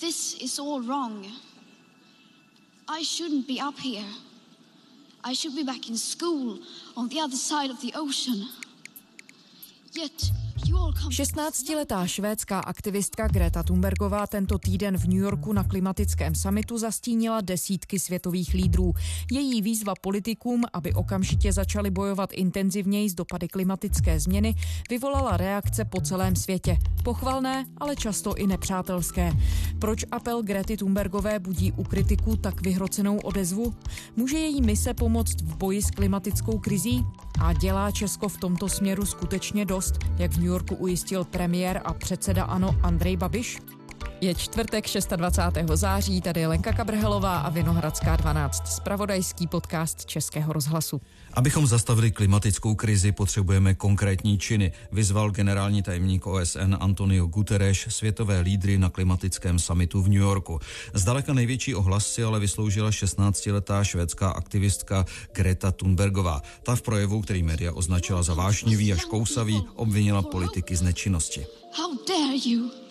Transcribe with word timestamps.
This 0.00 0.34
is 0.34 0.58
all 0.58 0.80
wrong. 0.80 1.24
I 2.88 3.02
shouldn't 3.02 3.46
be 3.46 3.60
up 3.60 3.78
here. 3.78 4.04
I 5.22 5.34
should 5.34 5.54
be 5.54 5.62
back 5.62 5.88
in 5.88 5.96
school 5.96 6.58
on 6.96 7.08
the 7.08 7.20
other 7.20 7.36
side 7.36 7.70
of 7.70 7.80
the 7.80 7.92
ocean. 7.94 8.48
Yet 9.92 10.30
16-letá 11.08 12.06
švédská 12.06 12.60
aktivistka 12.60 13.28
Greta 13.28 13.62
Thunbergová 13.62 14.26
tento 14.26 14.58
týden 14.58 14.96
v 14.98 15.04
New 15.04 15.18
Yorku 15.18 15.52
na 15.52 15.64
klimatickém 15.64 16.34
samitu 16.34 16.78
zastínila 16.78 17.40
desítky 17.40 17.98
světových 17.98 18.54
lídrů. 18.54 18.92
Její 19.32 19.62
výzva 19.62 19.94
politikům, 20.00 20.62
aby 20.72 20.94
okamžitě 20.94 21.52
začali 21.52 21.90
bojovat 21.90 22.32
intenzivněji 22.32 23.10
s 23.10 23.14
dopady 23.14 23.48
klimatické 23.48 24.20
změny, 24.20 24.54
vyvolala 24.90 25.36
reakce 25.36 25.84
po 25.84 26.00
celém 26.00 26.36
světě. 26.36 26.78
Pochvalné, 27.04 27.66
ale 27.78 27.96
často 27.96 28.34
i 28.34 28.46
nepřátelské. 28.46 29.32
Proč 29.78 30.04
apel 30.10 30.42
Grety 30.42 30.76
Thunbergové 30.76 31.38
budí 31.38 31.72
u 31.72 31.84
kritiků 31.84 32.36
tak 32.36 32.62
vyhrocenou 32.62 33.18
odezvu? 33.18 33.74
Může 34.16 34.38
její 34.38 34.60
mise 34.62 34.94
pomoct 34.94 35.42
v 35.42 35.56
boji 35.56 35.82
s 35.82 35.90
klimatickou 35.90 36.58
krizí? 36.58 37.04
A 37.40 37.52
dělá 37.52 37.90
Česko 37.90 38.28
v 38.28 38.38
tomto 38.38 38.68
směru 38.68 39.06
skutečně 39.06 39.64
dost, 39.64 39.94
jak 40.18 40.32
v 40.32 40.36
New 40.36 40.46
Yorku 40.46 40.63
ujistil 40.72 41.24
premiér 41.24 41.80
a 41.84 41.94
předseda 41.94 42.44
ANO 42.44 42.74
Andrej 42.82 43.16
Babiš? 43.16 43.58
Je 44.20 44.34
čtvrtek 44.34 44.84
26. 45.16 45.70
září, 45.74 46.20
tady 46.20 46.40
je 46.40 46.46
Lenka 46.46 46.72
Kabrhelová 46.72 47.38
a 47.38 47.50
Vinohradská 47.50 48.16
12, 48.16 48.68
spravodajský 48.68 49.46
podcast 49.46 50.04
Českého 50.04 50.52
rozhlasu. 50.52 51.00
Abychom 51.36 51.66
zastavili 51.66 52.10
klimatickou 52.10 52.74
krizi, 52.74 53.12
potřebujeme 53.12 53.74
konkrétní 53.74 54.38
činy, 54.38 54.72
vyzval 54.92 55.30
generální 55.30 55.82
tajemník 55.82 56.26
OSN 56.26 56.76
Antonio 56.80 57.26
Guterres 57.26 57.86
světové 57.88 58.40
lídry 58.40 58.78
na 58.78 58.90
klimatickém 58.90 59.58
samitu 59.58 60.02
v 60.02 60.08
New 60.08 60.20
Yorku. 60.20 60.60
Zdaleka 60.94 61.32
největší 61.32 61.74
ohlas 61.74 62.12
si 62.12 62.22
ale 62.22 62.40
vysloužila 62.40 62.90
16-letá 62.90 63.84
švédská 63.84 64.30
aktivistka 64.30 65.04
Greta 65.32 65.72
Thunbergová. 65.72 66.42
Ta 66.62 66.76
v 66.76 66.82
projevu, 66.82 67.22
který 67.22 67.42
média 67.42 67.72
označila 67.72 68.22
za 68.22 68.34
vášnivý 68.34 68.92
a 68.92 68.96
škousavý, 68.96 69.62
obvinila 69.74 70.22
politiky 70.22 70.76
z 70.76 70.82
nečinnosti. 70.82 71.46
How 71.76 71.98
dare 72.08 72.36
you? 72.46 72.83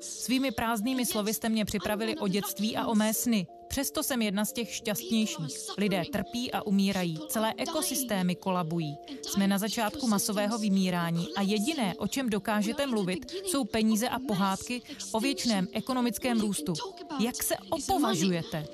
Svými 0.00 0.50
prázdnými 0.50 1.06
slovy 1.06 1.34
jste 1.34 1.48
mě 1.48 1.64
připravili 1.64 2.16
o 2.16 2.28
dětství 2.28 2.76
a 2.76 2.86
o 2.86 2.94
mé 2.94 3.14
sny. 3.14 3.46
Přesto 3.68 4.02
jsem 4.02 4.22
jedna 4.22 4.44
z 4.44 4.52
těch 4.52 4.74
šťastnějších. 4.74 5.56
Lidé 5.78 6.02
trpí 6.12 6.52
a 6.52 6.62
umírají, 6.62 7.18
celé 7.28 7.54
ekosystémy 7.56 8.34
kolabují. 8.36 8.96
Jsme 9.22 9.48
na 9.48 9.58
začátku 9.58 10.06
masového 10.06 10.58
vymírání 10.58 11.28
a 11.36 11.42
jediné, 11.42 11.94
o 11.98 12.08
čem 12.08 12.30
dokážete 12.30 12.86
mluvit, 12.86 13.32
jsou 13.46 13.64
peníze 13.64 14.08
a 14.08 14.18
pohádky 14.18 14.82
o 15.12 15.20
věčném 15.20 15.68
ekonomickém 15.72 16.40
růstu. 16.40 16.72
Jak 17.20 17.42
se 17.42 17.54
opovažujete? 17.70 18.66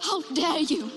How 0.00 0.22
dare 0.30 0.60
you? 0.70 0.90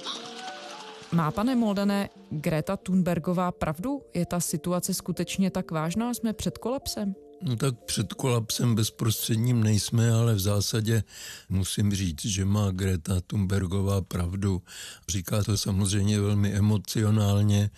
Má, 1.14 1.32
pane 1.32 1.56
Moldané, 1.56 2.10
Greta 2.30 2.78
Thunbergová 2.78 3.52
pravdu? 3.52 4.02
Je 4.14 4.26
ta 4.26 4.40
situace 4.40 4.94
skutečně 4.94 5.52
tak 5.52 5.72
vážná? 5.72 6.14
Jsme 6.14 6.34
před 6.34 6.58
kolapsem? 6.58 7.16
No 7.42 7.56
tak 7.56 7.80
před 7.80 8.14
kolapsem 8.14 8.76
bezprostředním 8.76 9.64
nejsme, 9.64 10.12
ale 10.12 10.36
v 10.36 10.40
zásadě 10.40 11.04
musím 11.50 11.94
říct, 11.94 12.26
že 12.26 12.46
má 12.46 12.72
Greta 12.72 13.22
Thunbergová 13.28 14.02
pravdu. 14.02 14.62
Říká 15.10 15.44
to 15.44 15.58
samozřejmě 15.58 16.20
velmi 16.20 16.54
emocionálně, 16.54 17.70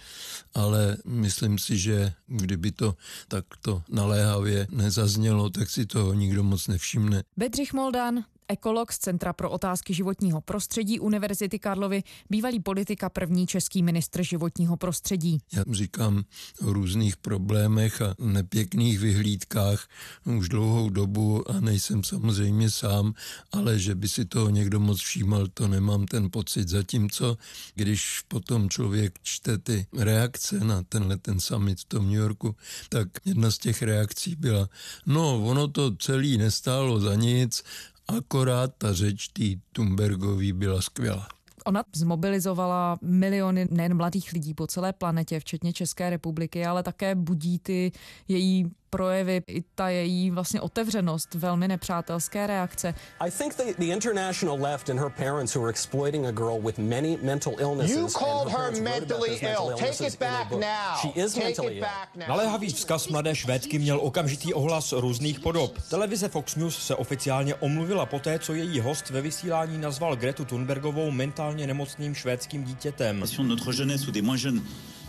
ale 0.54 0.98
myslím 1.06 1.58
si, 1.58 1.78
že 1.78 2.14
kdyby 2.28 2.72
to 2.72 2.95
takto 3.28 3.84
naléhavě 3.89 4.67
nezaznělo, 4.72 5.49
tak 5.49 5.70
si 5.70 5.86
toho 5.86 6.14
nikdo 6.14 6.43
moc 6.43 6.67
nevšimne. 6.67 7.23
Bedřich 7.38 7.73
Moldan, 7.73 8.23
ekolog 8.48 8.92
z 8.92 8.98
Centra 8.98 9.33
pro 9.33 9.49
otázky 9.49 9.93
životního 9.93 10.42
prostředí 10.42 10.99
Univerzity 10.99 11.59
Karlovy, 11.59 12.04
bývalý 12.30 12.59
politika 12.59 13.09
první 13.09 13.48
český 13.48 13.83
ministr 13.83 14.23
životního 14.23 14.77
prostředí. 14.77 15.37
Já 15.54 15.64
říkám 15.71 16.23
o 16.67 16.73
různých 16.73 17.17
problémech 17.17 18.02
a 18.02 18.15
nepěkných 18.20 18.99
vyhlídkách 18.99 19.87
už 20.26 20.49
dlouhou 20.49 20.89
dobu 20.89 21.52
a 21.52 21.59
nejsem 21.59 22.04
samozřejmě 22.04 22.71
sám, 22.71 23.14
ale 23.52 23.80
že 23.80 23.95
by 23.95 24.09
si 24.09 24.26
toho 24.26 24.49
někdo 24.49 24.80
moc 24.80 25.02
všímal, 25.02 25.48
to 25.48 25.67
nemám 25.67 26.05
ten 26.05 26.30
pocit. 26.31 26.70
Zatímco, 26.70 27.37
když 27.75 28.21
potom 28.27 28.70
člověk 28.70 29.20
čte 29.23 29.58
ty 29.58 29.86
reakce 29.98 30.60
na 30.60 30.83
tenhle 30.83 31.17
ten 31.17 31.39
summit 31.39 31.80
v 31.80 31.86
tom 31.86 32.05
New 32.05 32.20
Yorku, 32.20 32.55
tak 32.89 33.08
jedna 33.25 33.52
z 33.52 33.58
těch 33.58 33.81
reakcí 33.81 34.36
byla, 34.36 34.70
no 35.05 35.45
ono 35.45 35.67
to 35.67 35.95
celý 35.95 36.37
nestálo 36.37 36.99
za 36.99 37.15
nic, 37.15 37.64
Akorát 38.08 38.71
ta 38.77 38.93
řeč 38.93 39.27
tý 39.27 39.58
Tumbergový 39.71 40.53
byla 40.53 40.81
skvělá. 40.81 41.27
Ona 41.65 41.83
zmobilizovala 41.95 42.97
miliony 43.02 43.67
nejen 43.71 43.97
mladých 43.97 44.33
lidí 44.33 44.53
po 44.53 44.67
celé 44.67 44.93
planetě, 44.93 45.39
včetně 45.39 45.73
České 45.73 46.09
republiky, 46.09 46.65
ale 46.65 46.83
také 46.83 47.15
budí 47.15 47.59
ty 47.59 47.92
její 48.27 48.71
projevy, 48.93 49.42
i 49.48 49.61
ta 49.76 49.89
její 49.89 50.31
vlastně 50.31 50.61
otevřenost, 50.61 51.36
velmi 51.36 51.67
nepřátelské 51.67 52.48
reakce. 52.48 52.93
I 53.20 53.31
think 53.31 53.55
the, 53.55 53.64
the 53.77 53.86
international 53.86 54.61
left 54.61 54.89
and 54.89 54.99
her 54.99 55.09
parents 55.09 55.55
who 55.55 55.64
are 55.64 55.70
exploiting 55.70 56.26
a 56.26 56.31
girl 56.31 56.61
with 56.61 56.77
many 56.77 57.17
mental 57.21 57.54
illnesses. 57.59 57.98
You 57.98 58.08
called 58.08 58.54
her 58.54 58.81
mentally 58.81 59.39
ill. 59.42 59.73
Take 59.77 60.08
it 60.08 60.20
back 60.20 60.52
now. 60.52 60.98
She 61.02 61.09
is 61.21 61.33
Take 61.33 61.45
mentally 61.45 61.77
ill. 61.77 61.86
Naléhavý 62.27 62.70
vzkaz 62.70 63.08
mladé 63.08 63.36
švédky 63.36 63.80
měl 63.80 63.99
okamžitý 63.99 64.54
ohlas 64.54 64.92
různých 64.92 65.39
podob. 65.39 65.81
Televize 65.89 66.30
Fox 66.30 66.55
News 66.55 66.86
se 66.87 66.95
oficiálně 66.95 67.55
omluvila 67.55 68.05
poté, 68.05 68.39
co 68.39 68.54
její 68.54 68.80
host 68.80 69.10
ve 69.10 69.21
vysílání 69.21 69.77
nazval 69.77 70.15
Gretu 70.15 70.45
Thunbergovou 70.45 71.11
mentálně 71.11 71.67
nemocným 71.67 72.15
švédským 72.15 72.64
dítětem. 72.64 73.23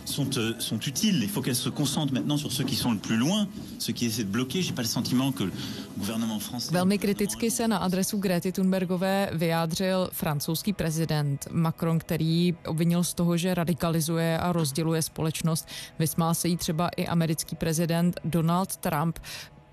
Sont, 0.05 0.37
euh, 0.37 0.53
sont 0.59 0.79
utiles. 0.87 1.23
Il 1.23 1.29
faut 1.29 1.41
qu'elles 1.41 1.55
se 1.55 1.69
concentrent 1.69 2.13
maintenant 2.13 2.37
sur 2.37 2.51
ceux 2.51 2.63
qui 2.63 2.75
sont 2.75 2.91
le 2.91 2.99
plus 2.99 3.17
loin, 3.17 3.47
ceux 3.79 3.91
qui 3.91 4.05
essaient 4.05 4.23
de 4.23 4.31
bloquer. 4.31 4.61
J'ai 4.61 4.73
pas 4.73 4.83
le 4.83 4.87
sentiment 4.87 5.31
que 5.31 5.43
le 5.43 5.51
gouvernement 5.97 6.39
français... 6.39 6.71
Velmi 6.71 6.97
kriticky 6.97 7.51
se 7.51 7.67
na 7.67 7.77
adresu 7.77 8.17
Grety 8.17 8.51
Thunbergové 8.51 9.29
vyjádřil 9.33 10.09
francouzský 10.11 10.73
prezident 10.73 11.47
Macron, 11.51 11.99
který 11.99 12.53
obvinil 12.67 13.03
z 13.03 13.13
toho, 13.13 13.37
že 13.37 13.53
radikalizuje 13.53 14.39
a 14.39 14.51
rozděluje 14.51 15.01
společnost. 15.01 15.67
Vysmál 15.99 16.33
se 16.33 16.47
jí 16.47 16.57
třeba 16.57 16.89
i 16.89 17.07
americký 17.07 17.55
prezident 17.55 18.19
Donald 18.23 18.77
Trump. 18.77 19.19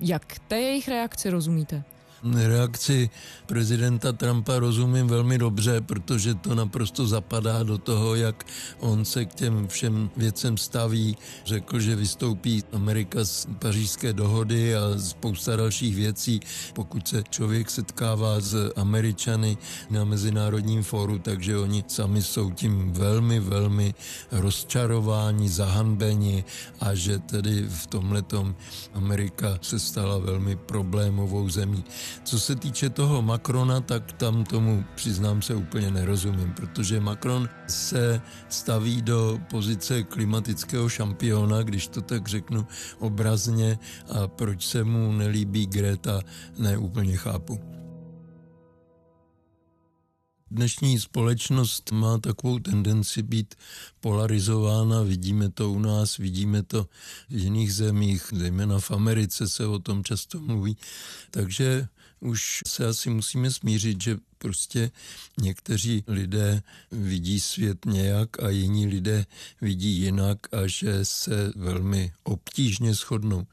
Jak 0.00 0.38
té 0.49 0.60
jejich 0.60 0.88
reakci 0.88 1.31
rozumíte? 1.31 1.84
Reakci 2.22 3.10
prezidenta 3.47 4.12
Trumpa 4.12 4.59
rozumím 4.59 5.06
velmi 5.06 5.38
dobře, 5.38 5.81
protože 5.81 6.34
to 6.34 6.55
naprosto 6.55 7.06
zapadá 7.06 7.62
do 7.62 7.78
toho, 7.78 8.15
jak 8.15 8.47
on 8.78 9.05
se 9.05 9.25
k 9.25 9.34
těm 9.34 9.69
všem 9.69 10.10
věcem 10.16 10.56
staví. 10.56 11.16
Řekl, 11.44 11.81
že 11.81 11.97
vystoupí 11.97 12.65
Amerika 12.72 13.25
z 13.25 13.47
pařížské 13.59 14.12
dohody 14.12 14.77
a 14.77 14.81
spousta 14.99 15.56
dalších 15.56 15.97
věcí. 15.97 16.41
Pokud 16.75 17.09
se 17.09 17.22
člověk 17.31 17.71
setkává 17.71 18.41
s 18.41 18.72
Američany 18.77 19.56
na 19.91 20.05
mezinárodním 20.05 20.82
fóru, 20.82 21.19
takže 21.19 21.59
oni 21.59 21.84
sami 21.88 22.22
jsou 22.22 22.50
tím 22.50 22.93
velmi, 22.93 23.41
velmi 23.41 23.94
rozčarováni, 24.32 25.49
zahanbeni 25.49 26.44
a 26.81 26.94
že 26.94 27.19
tedy 27.19 27.66
v 27.69 27.87
tomhletom 27.87 28.55
Amerika 28.94 29.59
se 29.62 29.78
stala 29.78 30.19
velmi 30.19 30.56
problémovou 30.56 31.49
zemí. 31.49 31.84
Co 32.25 32.41
se 32.41 32.56
týče 32.56 32.91
toho 32.91 33.23
Macrona, 33.23 33.81
tak 33.81 34.12
tam 34.12 34.45
tomu 34.45 34.84
přiznám 34.95 35.43
se 35.43 35.55
úplně 35.55 35.91
nerozumím, 35.91 36.53
protože 36.53 37.00
Macron 37.00 37.49
se 37.69 38.20
staví 38.49 39.03
do 39.03 39.41
pozice 39.50 40.03
klimatického 40.03 40.88
šampiona, 40.88 41.62
když 41.62 41.88
to 41.88 42.03
tak 42.03 42.29
řeknu 42.29 42.67
obrazně, 42.99 43.79
a 44.09 44.29
proč 44.29 44.67
se 44.67 44.85
mu 44.85 45.12
nelíbí 45.12 45.67
Greta, 45.67 46.20
neúplně 46.59 47.17
chápu. 47.17 47.61
Dnešní 50.50 51.00
společnost 51.00 51.93
má 51.93 52.19
takovou 52.19 52.59
tendenci 52.59 53.23
být 53.23 53.55
polarizována, 54.00 55.03
vidíme 55.03 55.49
to 55.49 55.70
u 55.70 55.79
nás, 55.79 56.17
vidíme 56.17 56.62
to 56.62 56.87
v 57.29 57.37
jiných 57.37 57.75
zemích, 57.75 58.25
zejména 58.32 58.79
v 58.79 58.91
Americe 58.91 59.49
se 59.49 59.67
o 59.67 59.79
tom 59.79 60.05
často 60.05 60.41
mluví. 60.41 60.76
Takže 61.31 61.88
už 62.23 62.61
se 62.67 62.87
asi 62.87 63.11
musíme 63.11 63.51
smířit, 63.51 64.03
že 64.03 64.17
prostě 64.43 64.91
někteří 65.41 66.05
lidé 66.06 66.62
vidí 66.93 67.41
svět 67.41 67.85
nějak 67.87 68.43
a 68.43 68.49
jiní 68.49 68.87
lidé 68.87 69.27
vidí 69.61 69.89
jinak 69.89 70.39
a 70.55 70.67
že 70.67 71.05
se 71.05 71.53
velmi 71.56 72.12
obtížně 72.25 72.94
shodnou. 72.94 73.47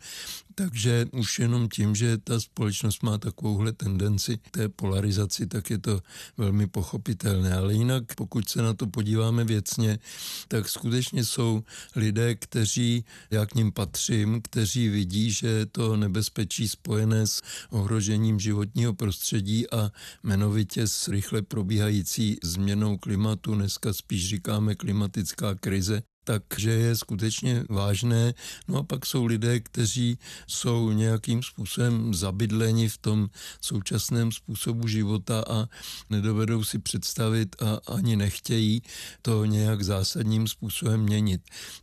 Takže 0.60 1.06
už 1.12 1.40
jenom 1.40 1.70
tím, 1.70 1.96
že 1.96 2.18
ta 2.18 2.40
společnost 2.40 3.04
má 3.04 3.18
takovouhle 3.18 3.72
tendenci 3.72 4.40
té 4.52 4.70
polarizaci, 4.70 5.48
tak 5.48 5.70
je 5.70 5.78
to 5.78 6.02
velmi 6.38 6.68
pochopitelné. 6.68 7.54
Ale 7.54 7.74
jinak, 7.74 8.04
pokud 8.16 8.50
se 8.50 8.62
na 8.62 8.74
to 8.74 8.88
podíváme 8.88 9.44
věcně, 9.44 10.00
tak 10.48 10.70
skutečně 10.70 11.26
jsou 11.26 11.64
lidé, 11.96 12.36
kteří, 12.36 13.06
já 13.32 13.46
k 13.46 13.56
ním 13.56 13.72
patřím, 13.72 14.42
kteří 14.42 14.90
vidí, 14.90 15.32
že 15.32 15.66
to 15.66 15.98
nebezpečí 15.98 16.68
spojené 16.68 17.28
s 17.28 17.42
ohrožením 17.70 18.40
životního 18.40 18.94
prostředí 18.94 19.70
a 19.70 19.92
jmenovitě 20.24 20.79
s 20.88 21.08
rychle 21.08 21.42
probíhající 21.42 22.38
změnou 22.44 22.98
klimatu, 22.98 23.56
dneska 23.56 23.94
spíš 23.94 24.30
říkáme 24.30 24.76
klimatická 24.76 25.56
krize, 25.56 26.02
takže 26.24 26.72
je 26.72 26.96
skutečně 26.96 27.64
vážné. 27.70 28.34
No 28.68 28.78
a 28.78 28.84
pak 28.84 29.06
jsou 29.06 29.26
lidé, 29.26 29.60
kteří 29.60 30.18
jsou 30.48 30.92
nějakým 30.92 31.44
způsobem 31.44 32.14
zabydleni 32.14 32.90
v 32.90 32.98
tom 32.98 33.30
současném 33.62 34.32
způsobu 34.32 34.88
života 34.88 35.44
a 35.50 35.68
nedovedou 36.10 36.64
si 36.64 36.80
představit 36.80 37.56
a 37.62 37.94
ani 37.94 38.16
nechtějí 38.16 38.82
to 39.22 39.46
nějak 39.46 39.82
zásadním 39.82 40.48
způsobem 40.48 41.02
měnit. 41.02 41.42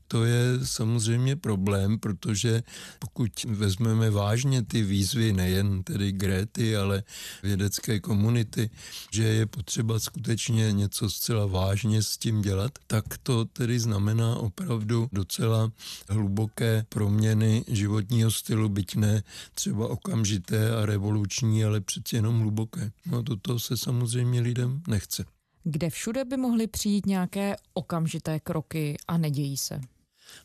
To 0.08 0.24
je 0.24 0.42
samozřejmě 0.64 1.36
problém, 1.36 1.98
protože 1.98 2.62
pokud 2.98 3.44
vezmeme 3.44 4.10
vážně 4.10 4.62
ty 4.62 4.82
výzvy 4.82 5.32
nejen 5.32 5.82
tedy 5.82 6.12
Gréty, 6.12 6.76
ale 6.76 7.02
vědecké 7.42 8.00
komunity, 8.00 8.70
že 9.12 9.22
je 9.22 9.46
potřeba 9.46 9.98
skutečně 9.98 10.72
něco 10.72 11.10
zcela 11.10 11.46
vážně 11.46 12.02
s 12.02 12.18
tím 12.18 12.42
dělat, 12.42 12.72
tak 12.86 13.04
to 13.22 13.44
tedy 13.44 13.80
znamená 13.80 14.36
opravdu 14.36 15.08
docela 15.12 15.72
hluboké 16.08 16.86
proměny 16.88 17.64
životního 17.68 18.30
stylu, 18.30 18.68
byť 18.68 18.96
ne 18.96 19.22
třeba 19.54 19.88
okamžité 19.88 20.76
a 20.76 20.86
revoluční, 20.86 21.64
ale 21.64 21.80
přeci 21.80 22.16
jenom 22.16 22.40
hluboké. 22.40 22.92
No 23.06 23.22
do 23.22 23.36
toho 23.36 23.58
se 23.58 23.76
samozřejmě 23.76 24.40
lidem 24.40 24.82
nechce. 24.88 25.24
Kde 25.64 25.90
všude 25.90 26.24
by 26.24 26.36
mohly 26.36 26.66
přijít 26.66 27.06
nějaké 27.06 27.56
okamžité 27.74 28.40
kroky 28.40 28.96
a 29.08 29.18
nedějí 29.18 29.56
se? 29.56 29.80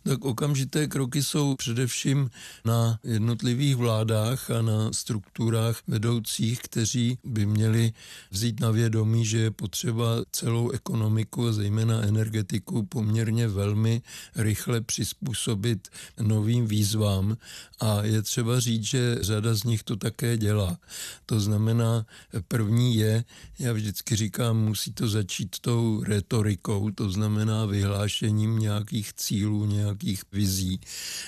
Tak 0.04 0.25
okamžité 0.25 0.88
kroky 0.88 1.24
jsou 1.24 1.56
především 1.56 2.30
na 2.66 3.00
jednotlivých 3.04 3.75
vládách 3.75 4.51
a 4.51 4.62
na 4.62 4.94
strukturách 4.94 5.81
vedoucích, 5.88 6.60
kteří 6.62 7.18
by 7.24 7.45
měli 7.45 7.94
vzít 8.31 8.60
na 8.60 8.72
vědomí, 8.72 9.25
že 9.25 9.38
je 9.38 9.51
potřeba 9.51 10.06
celou 10.31 10.69
ekonomiku 10.69 11.48
a 11.48 11.51
zejména 11.51 12.01
energetiku 12.01 12.83
poměrně 12.83 13.48
velmi 13.48 14.01
rychle 14.36 14.81
přizpůsobit 14.81 15.88
novým 16.22 16.68
výzvám 16.68 17.38
a 17.80 18.04
je 18.04 18.22
třeba 18.22 18.60
říct, 18.60 18.83
že 18.83 19.18
řada 19.22 19.56
z 19.56 19.63
nich 19.63 19.83
to 19.83 19.95
také 19.95 20.38
dělá. 20.38 20.78
To 21.25 21.39
znamená, 21.39 22.06
první 22.48 22.95
je, 22.95 23.24
já 23.60 23.74
vždycky 23.74 24.16
říkám, 24.16 24.57
musí 24.57 24.94
to 24.94 25.07
začít 25.07 25.60
tou 25.60 26.04
retorikou, 26.04 26.92
to 26.92 27.10
znamená 27.10 27.66
vyhlášením 27.66 28.60
nějakých 28.60 29.13
cílů, 29.13 29.66
nějakých 29.71 30.23
vizí. 30.31 30.79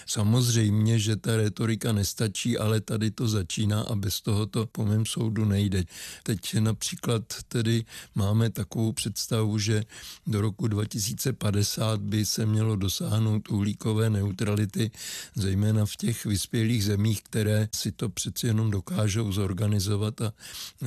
Samozřejmě, 0.06 1.00
že 1.00 1.16
ta 1.16 1.38
retorika 1.38 1.92
nestačí, 1.92 2.58
ale 2.58 2.82
tady 2.82 3.12
to 3.12 3.28
začíná 3.28 3.82
a 3.82 3.96
bez 3.96 4.22
toho 4.22 4.46
to 4.46 4.66
po 4.66 4.86
mém 4.86 5.06
soudu 5.06 5.46
nejde. 5.46 5.84
Teď 6.24 6.60
například 6.60 7.24
tedy 7.48 7.86
máme 8.16 8.50
takovou 8.50 8.92
představu, 8.92 9.60
že 9.60 9.84
do 10.28 10.42
roku 10.42 10.68
2050 10.68 12.02
by 12.02 12.26
se 12.26 12.46
mělo 12.46 12.76
dosáhnout 12.76 13.50
uhlíkové 13.50 14.10
neutrality, 14.10 14.92
zejména 15.36 15.86
v 15.86 15.96
těch 15.96 16.26
vyspělých 16.26 16.84
zemích, 16.84 17.24
které 17.24 17.70
si 17.76 17.92
to 17.92 18.10
přeci 18.10 18.48
jenom 18.48 18.72
dokážou 18.72 19.32
zorganizovat 19.32 20.22
a 20.22 20.34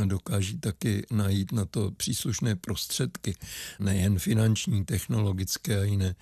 dokáží 0.05 0.59
taky 0.59 1.07
najít 1.11 1.53
na 1.53 1.65
to 1.65 1.91
příslušné 1.91 2.57
prostředky, 2.57 3.35
nejen 3.79 4.19
finanční, 4.19 4.85
technologické 4.85 5.81
a 5.81 5.85
jiné. 5.85 6.15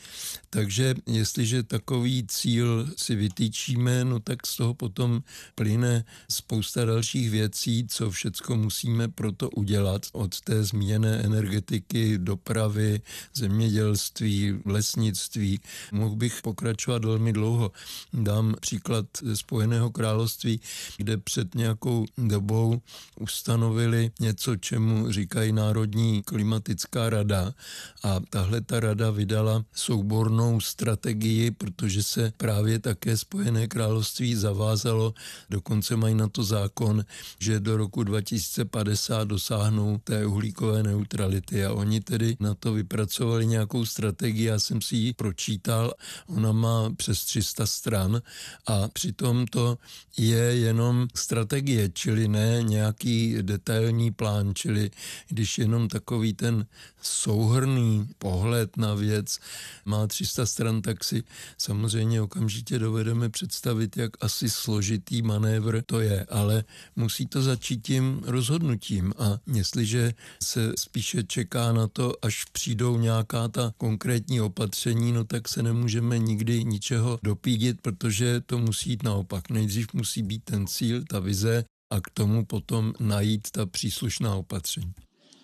Takže 0.50 0.94
jestliže 1.25 1.62
takový 1.62 2.26
cíl 2.29 2.88
si 2.97 3.15
vytýčíme, 3.17 4.05
no 4.05 4.21
tak 4.21 4.47
z 4.47 4.56
toho 4.56 4.75
potom 4.75 5.25
plyne 5.55 6.05
spousta 6.29 6.85
dalších 6.85 7.31
věcí, 7.31 7.87
co 7.88 8.11
všecko 8.11 8.56
musíme 8.56 9.09
proto 9.09 9.50
udělat 9.50 10.06
od 10.12 10.41
té 10.41 10.65
zmíněné 10.65 11.25
energetiky, 11.25 12.19
dopravy, 12.19 13.00
zemědělství, 13.35 14.61
lesnictví. 14.65 15.61
Mohl 15.93 16.17
bych 16.17 16.43
pokračovat 16.43 17.05
velmi 17.05 17.32
dlouho. 17.32 17.73
Dám 18.12 18.55
příklad 18.61 19.06
Spojeného 19.35 19.91
království, 19.91 20.61
kde 20.97 21.17
před 21.17 21.55
nějakou 21.55 22.05
dobou 22.19 22.81
ustanovili 23.20 24.11
něco, 24.20 24.56
čemu 24.56 25.12
říkají 25.12 25.53
Národní 25.53 26.23
klimatická 26.23 27.11
rada 27.11 27.55
a 28.03 28.20
tahle 28.31 28.61
ta 28.61 28.81
rada 28.81 29.11
vydala 29.11 29.65
soubornou 29.73 30.61
strategii, 30.61 31.13
protože 31.50 32.02
se 32.02 32.32
právě 32.37 32.78
také 32.78 33.16
Spojené 33.16 33.69
království 33.69 34.34
zavázalo, 34.34 35.14
dokonce 35.50 35.96
mají 35.96 36.14
na 36.14 36.28
to 36.28 36.44
zákon, 36.44 37.05
že 37.38 37.61
do 37.61 37.76
roku 37.76 38.05
2050 38.05 39.25
dosáhnou 39.25 39.99
té 40.05 40.26
uhlíkové 40.26 40.82
neutrality. 40.82 41.64
A 41.64 41.72
oni 41.72 42.00
tedy 42.00 42.37
na 42.40 42.55
to 42.55 42.72
vypracovali 42.72 43.46
nějakou 43.46 43.87
strategii, 43.87 44.44
já 44.44 44.58
jsem 44.58 44.82
si 44.82 44.96
ji 44.96 45.12
pročítal, 45.12 45.94
ona 46.26 46.52
má 46.52 46.90
přes 46.96 47.25
300 47.25 47.67
stran. 47.67 48.22
A 48.67 48.88
přitom 48.88 49.46
to 49.46 49.78
je 50.17 50.38
jenom 50.38 51.08
strategie, 51.14 51.90
čili 51.93 52.28
ne 52.28 52.62
nějaký 52.62 53.37
detailní 53.43 54.10
plán, 54.10 54.55
čili 54.55 54.90
když 55.28 55.58
jenom 55.58 55.88
takový 55.88 56.34
ten 56.34 56.67
souhrný 57.02 58.08
pohled 58.19 58.76
na 58.76 58.94
věc 58.94 59.38
má 59.84 60.06
300 60.06 60.46
stran, 60.46 60.82
tak 60.82 61.04
si 61.05 61.23
samozřejmě 61.59 62.23
okamžitě 62.23 62.79
dovedeme 62.79 63.29
představit, 63.29 63.97
jak 63.97 64.11
asi 64.21 64.51
složitý 64.51 65.23
manévr 65.23 65.83
to 65.87 66.01
je, 66.01 66.25
ale 66.25 66.65
musí 66.97 67.27
to 67.27 67.43
začít 67.43 67.87
tím 67.87 68.21
rozhodnutím 68.25 69.12
a 69.19 69.39
jestliže 69.47 70.15
se 70.43 70.73
spíše 70.79 71.23
čeká 71.23 71.73
na 71.73 71.89
to, 71.89 72.12
až 72.23 72.45
přijdou 72.45 72.99
nějaká 72.99 73.49
ta 73.49 73.73
konkrétní 73.77 74.41
opatření, 74.41 75.12
no 75.12 75.25
tak 75.25 75.49
se 75.49 75.62
nemůžeme 75.62 76.19
nikdy 76.19 76.65
ničeho 76.65 77.19
dopídit, 77.23 77.81
protože 77.83 78.41
to 78.41 78.59
musí 78.59 78.91
jít 78.91 79.03
naopak. 79.03 79.51
Nejdřív 79.51 79.87
musí 79.93 80.23
být 80.23 80.45
ten 80.45 80.67
cíl, 80.67 81.05
ta 81.05 81.21
vize 81.21 81.65
a 81.91 82.01
k 82.01 82.11
tomu 82.15 82.45
potom 82.45 82.93
najít 83.01 83.51
ta 83.51 83.67
příslušná 83.67 84.35
opatření. 84.35 84.93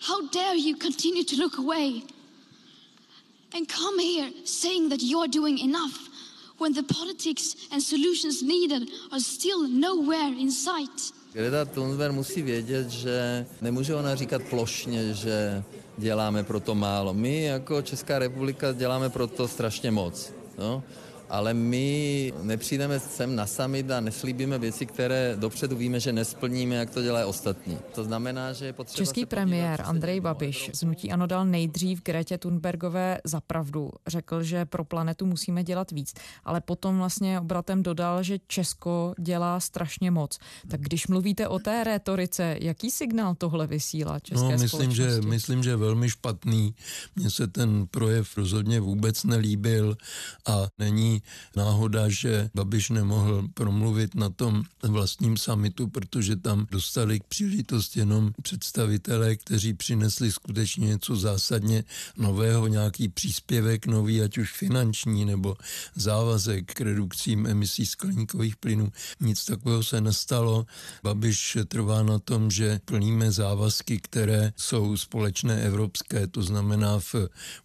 How 0.01 0.29
dare 0.35 0.59
you 0.59 0.77
continue 0.83 1.25
to 1.25 1.37
look 1.43 1.59
away 1.59 2.03
and 3.55 3.67
come 3.69 3.99
here 3.99 4.31
saying 4.45 4.89
that 4.89 5.03
you're 5.03 5.29
doing 5.29 5.59
enough 5.59 6.09
when 6.59 6.73
the 6.73 6.83
politics 6.83 7.57
and 7.73 7.83
solutions 7.83 8.43
needed 8.43 8.89
are 9.13 9.21
still 9.21 9.69
nowhere 9.69 10.33
in 10.39 10.51
sight? 10.51 11.13
Greta 11.33 11.65
Thunberg 11.65 12.15
musí 12.15 12.43
vědět, 12.43 12.91
že 12.91 13.47
nemůže 13.61 13.95
ona 13.95 14.15
říkat 14.15 14.43
plošně, 14.51 15.15
že 15.15 15.63
děláme 15.99 16.45
pro 16.45 16.61
to 16.61 16.75
málo. 16.75 17.15
My 17.15 17.43
jako 17.43 17.83
Česká 17.83 18.19
republika 18.19 18.73
děláme 18.73 19.11
pro 19.11 19.27
to 19.27 19.49
strašně 19.49 19.91
moc. 19.91 20.33
No? 20.59 20.83
Ale 21.31 21.55
my 21.55 22.33
nepřijdeme 22.43 23.01
sem 23.01 23.37
na 23.37 23.47
summit 23.47 23.91
a 23.91 24.01
neslíbíme 24.01 24.59
věci, 24.59 24.87
které 24.87 25.37
dopředu 25.37 25.77
víme, 25.77 26.01
že 26.01 26.13
nesplníme, 26.13 26.75
jak 26.75 26.91
to 26.91 27.03
dělají 27.03 27.25
ostatní. 27.25 27.79
To 27.95 28.05
znamená, 28.05 28.53
že 28.53 28.67
je 28.67 28.73
potřeba... 28.73 28.97
Český 28.97 29.27
premiér 29.27 29.83
Andrej 29.85 30.21
Babiš 30.21 30.71
z 30.75 30.83
Nutí 30.83 31.13
Ano 31.13 31.27
dal 31.27 31.47
nejdřív 31.47 32.03
Gretě 32.03 32.39
Thunbergové 32.39 33.19
za 33.25 33.41
pravdu. 33.41 33.91
Řekl, 34.07 34.43
že 34.43 34.65
pro 34.65 34.85
planetu 34.85 35.27
musíme 35.27 35.65
dělat 35.65 35.91
víc, 35.91 36.15
ale 36.45 36.61
potom 36.61 36.99
vlastně 36.99 37.41
obratem 37.41 37.83
dodal, 37.83 38.23
že 38.23 38.39
Česko 38.47 39.15
dělá 39.19 39.61
strašně 39.61 40.11
moc. 40.11 40.39
Tak 40.69 40.81
když 40.81 41.07
mluvíte 41.07 41.49
o 41.49 41.59
té 41.59 41.85
rétorice, 41.85 42.57
jaký 42.61 42.91
signál 42.91 43.35
tohle 43.35 43.67
vysílá 43.67 44.19
české 44.19 44.45
no, 44.45 44.59
myslím, 44.59 44.91
že, 44.91 45.21
myslím, 45.21 45.63
že 45.63 45.77
velmi 45.77 46.11
špatný. 46.11 46.75
Mně 47.17 47.31
se 47.31 47.47
ten 47.47 47.87
projev 47.91 48.37
rozhodně 48.37 48.81
vůbec 48.81 49.25
nelíbil 49.25 49.97
a 50.47 50.67
není 50.79 51.20
náhoda, 51.57 52.09
že 52.09 52.51
Babiš 52.55 52.91
nemohl 52.91 53.49
promluvit 53.55 54.15
na 54.15 54.31
tom 54.31 54.63
vlastním 54.83 55.37
samitu, 55.37 55.89
protože 55.89 56.37
tam 56.37 56.67
dostali 56.71 57.21
k 57.21 57.25
příležitost 57.25 57.97
jenom 57.97 58.33
představitelé, 58.43 59.37
kteří 59.37 59.75
přinesli 59.75 60.33
skutečně 60.33 60.87
něco 60.87 61.17
zásadně 61.17 61.85
nového, 62.17 62.67
nějaký 62.67 63.09
příspěvek 63.09 63.87
nový, 63.87 64.23
ať 64.23 64.39
už 64.39 64.53
finanční 64.53 65.25
nebo 65.25 65.57
závazek 65.95 66.75
k 66.75 66.81
redukcím 66.81 67.47
emisí 67.47 67.87
skleníkových 67.87 68.57
plynů. 68.57 68.93
Nic 69.21 69.45
takového 69.45 69.83
se 69.83 70.01
nestalo. 70.01 70.67
Babiš 71.03 71.59
trvá 71.69 72.03
na 72.03 72.19
tom, 72.19 72.51
že 72.51 72.81
plníme 72.85 73.33
závazky, 73.33 73.99
které 73.99 74.53
jsou 74.57 74.97
společné 74.97 75.63
evropské, 75.63 76.27
to 76.27 76.43
znamená 76.43 76.99
v 76.99 77.15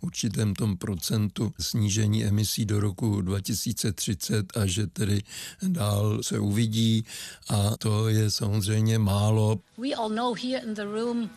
určitém 0.01 0.53
tom 0.53 0.77
procentu 0.77 1.53
snížení 1.59 2.25
emisí 2.25 2.65
do 2.65 2.79
roku 2.79 3.21
2030 3.53 4.57
a 4.57 4.65
že 4.65 4.87
tedy 4.87 5.21
dál 5.61 6.23
se 6.23 6.39
uvidí 6.39 7.05
a 7.49 7.77
to 7.77 8.09
je 8.09 8.31
samozřejmě 8.31 8.99
málo. 8.99 9.59
We 9.77 9.95
all 9.95 10.09
know 10.09 10.35
here 10.35 10.59
in 10.63 10.73
the 10.73 10.85
room 10.85 11.29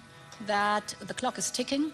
that 0.47 0.97
the 1.07 1.15
clock 1.15 1.38
is 1.38 1.50
ticking. 1.50 1.93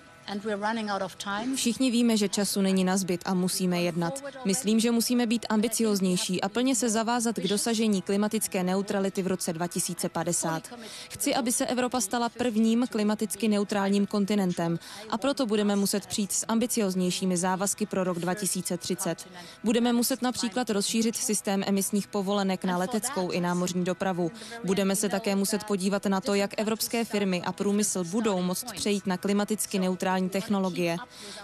Všichni 1.55 1.91
víme, 1.91 2.17
že 2.17 2.29
času 2.29 2.61
není 2.61 2.85
na 2.85 2.97
zbyt 2.97 3.21
a 3.25 3.35
musíme 3.35 3.83
jednat. 3.83 4.25
Myslím, 4.45 4.81
že 4.81 4.91
musíme 4.91 5.27
být 5.27 5.47
ambicioznější 5.49 6.41
a 6.41 6.49
plně 6.49 6.75
se 6.75 6.91
zavázat 6.91 7.37
k 7.37 7.49
dosažení 7.49 8.03
klimatické 8.03 8.63
neutrality 8.63 9.23
v 9.23 9.27
roce 9.27 9.53
2050. 9.53 10.75
Chci, 11.11 11.35
aby 11.35 11.53
se 11.53 11.67
Evropa 11.67 12.01
stala 12.01 12.29
prvním 12.29 12.87
klimaticky 12.91 13.49
neutrálním 13.49 14.07
kontinentem 14.07 14.79
a 15.11 15.19
proto 15.19 15.47
budeme 15.47 15.77
muset 15.77 16.07
přijít 16.07 16.33
s 16.33 16.47
ambicioznějšími 16.49 17.37
závazky 17.37 17.87
pro 17.87 18.05
rok 18.05 18.19
2030. 18.19 19.29
Budeme 19.65 19.93
muset 19.93 20.23
například 20.23 20.71
rozšířit 20.71 21.17
systém 21.17 21.63
emisních 21.67 22.09
povolenek 22.09 22.65
na 22.65 22.79
leteckou 22.79 23.31
i 23.31 23.41
námořní 23.41 23.85
dopravu. 23.85 24.31
Budeme 24.65 24.97
se 24.97 25.09
také 25.09 25.37
muset 25.37 25.65
podívat 25.65 26.07
na 26.07 26.21
to, 26.21 26.35
jak 26.35 26.61
evropské 26.61 27.05
firmy 27.05 27.43
a 27.43 27.53
průmysl 27.53 28.05
budou 28.05 28.43
moct 28.43 28.73
přejít 28.73 29.07
na 29.07 29.17
klimaticky 29.17 29.79
neutrální 29.79 30.14
digitální 30.15 30.31
technologie. 30.31 30.97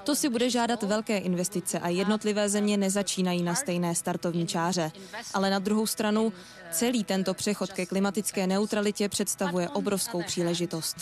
To 0.05 0.15
si 0.15 0.29
bude 0.29 0.50
žádat 0.50 0.83
velké 0.83 1.19
investice 1.19 1.79
a 1.79 1.89
jednotlivé 1.89 2.49
země 2.49 2.77
nezačínají 2.77 3.43
na 3.43 3.55
stejné 3.55 3.95
startovní 3.95 4.47
čáře. 4.47 4.93
Ale 5.35 5.50
na 5.50 5.59
druhou 5.59 5.87
stranu 5.87 6.33
celý 6.71 7.05
tento 7.05 7.35
přechod 7.35 7.73
ke 7.73 7.87
klimatické 7.87 8.47
neutralitě 8.47 9.09
představuje 9.09 9.69
obrovskou 9.69 10.23
příležitost. 10.23 10.97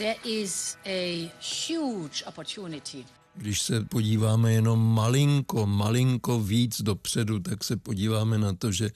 Když 3.34 3.62
se 3.62 3.80
podíváme 3.84 4.52
jenom 4.52 4.94
malinko, 4.94 5.66
malinko 5.66 6.40
víc 6.40 6.82
dopředu, 6.82 7.40
tak 7.40 7.64
se 7.64 7.76
podíváme 7.76 8.38
na 8.38 8.52
to, 8.52 8.72
že 8.72 8.90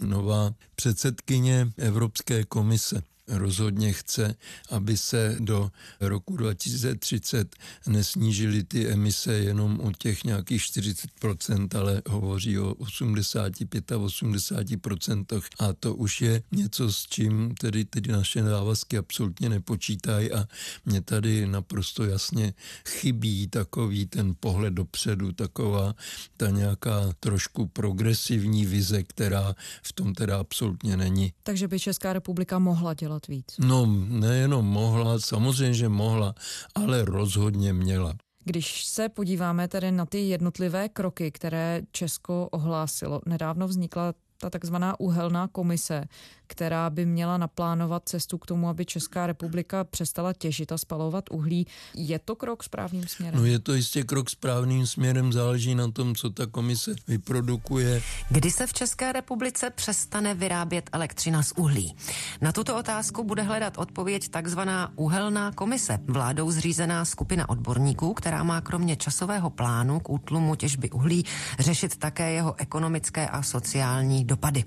nová 0.00 0.54
předsedkyně 0.74 1.68
Evropské 1.76 2.44
komise 2.44 3.02
rozhodně 3.30 3.92
chce, 3.92 4.34
aby 4.70 4.96
se 4.96 5.36
do 5.40 5.70
roku 6.00 6.36
2030 6.36 7.56
nesnížily 7.86 8.64
ty 8.64 8.88
emise 8.88 9.32
jenom 9.32 9.80
o 9.80 9.92
těch 9.92 10.24
nějakých 10.24 10.62
40%, 10.62 11.78
ale 11.78 12.02
hovoří 12.08 12.58
o 12.58 12.74
85 12.74 13.92
a 13.92 13.96
80%. 13.96 15.42
A 15.58 15.72
to 15.72 15.94
už 15.94 16.20
je 16.20 16.42
něco, 16.52 16.92
s 16.92 17.06
čím 17.06 17.54
tedy, 17.54 17.84
tedy 17.84 18.12
naše 18.12 18.42
závazky 18.42 18.98
absolutně 18.98 19.48
nepočítají 19.48 20.32
a 20.32 20.48
mě 20.84 21.00
tady 21.00 21.46
naprosto 21.46 22.04
jasně 22.04 22.54
chybí 22.88 23.48
takový 23.48 24.06
ten 24.06 24.34
pohled 24.40 24.74
dopředu, 24.74 25.32
taková 25.32 25.94
ta 26.36 26.50
nějaká 26.50 27.12
trošku 27.20 27.66
progresivní 27.66 28.66
vize, 28.66 29.02
která 29.02 29.54
v 29.82 29.92
tom 29.92 30.14
teda 30.14 30.38
absolutně 30.38 30.96
není. 30.96 31.32
Takže 31.42 31.68
by 31.68 31.80
Česká 31.80 32.12
republika 32.12 32.58
mohla 32.58 32.94
dělat 32.94 33.19
dělat 33.20 33.26
víc? 33.28 33.56
No, 33.58 33.86
nejenom 34.08 34.66
mohla, 34.66 35.18
samozřejmě, 35.18 35.74
že 35.74 35.88
mohla, 35.88 36.34
ale 36.74 37.04
rozhodně 37.04 37.72
měla. 37.72 38.14
Když 38.44 38.84
se 38.84 39.08
podíváme 39.08 39.68
tedy 39.68 39.92
na 39.92 40.06
ty 40.06 40.18
jednotlivé 40.18 40.88
kroky, 40.88 41.30
které 41.30 41.82
Česko 41.92 42.48
ohlásilo, 42.50 43.20
nedávno 43.26 43.68
vznikla 43.68 44.14
ta 44.38 44.50
takzvaná 44.50 45.00
uhelná 45.00 45.48
komise, 45.48 46.04
která 46.50 46.90
by 46.90 47.06
měla 47.06 47.38
naplánovat 47.38 48.02
cestu 48.08 48.38
k 48.38 48.46
tomu, 48.46 48.68
aby 48.68 48.84
Česká 48.84 49.26
republika 49.26 49.84
přestala 49.84 50.32
těžit 50.32 50.72
a 50.72 50.78
spalovat 50.78 51.24
uhlí. 51.30 51.66
Je 51.94 52.18
to 52.18 52.36
krok 52.36 52.62
správným 52.62 53.06
směrem? 53.06 53.40
No 53.40 53.46
je 53.46 53.58
to 53.58 53.74
jistě 53.74 54.04
krok 54.04 54.30
správným 54.30 54.86
směrem, 54.86 55.32
záleží 55.32 55.74
na 55.74 55.90
tom, 55.90 56.14
co 56.14 56.30
ta 56.30 56.46
komise 56.46 56.94
vyprodukuje. 57.08 58.02
Kdy 58.30 58.50
se 58.50 58.66
v 58.66 58.72
České 58.72 59.12
republice 59.12 59.70
přestane 59.70 60.34
vyrábět 60.34 60.90
elektřina 60.92 61.42
z 61.42 61.52
uhlí? 61.56 61.96
Na 62.40 62.52
tuto 62.52 62.78
otázku 62.78 63.24
bude 63.24 63.42
hledat 63.42 63.78
odpověď 63.78 64.28
takzvaná 64.28 64.92
uhelná 64.96 65.52
komise, 65.52 65.98
vládou 66.04 66.50
zřízená 66.50 67.04
skupina 67.04 67.48
odborníků, 67.48 68.14
která 68.14 68.42
má 68.42 68.60
kromě 68.60 68.96
časového 68.96 69.50
plánu 69.50 70.00
k 70.00 70.10
útlumu 70.10 70.54
těžby 70.54 70.90
uhlí 70.90 71.24
řešit 71.58 71.96
také 71.96 72.32
jeho 72.32 72.54
ekonomické 72.58 73.28
a 73.28 73.42
sociální 73.42 74.24
dopady. 74.24 74.64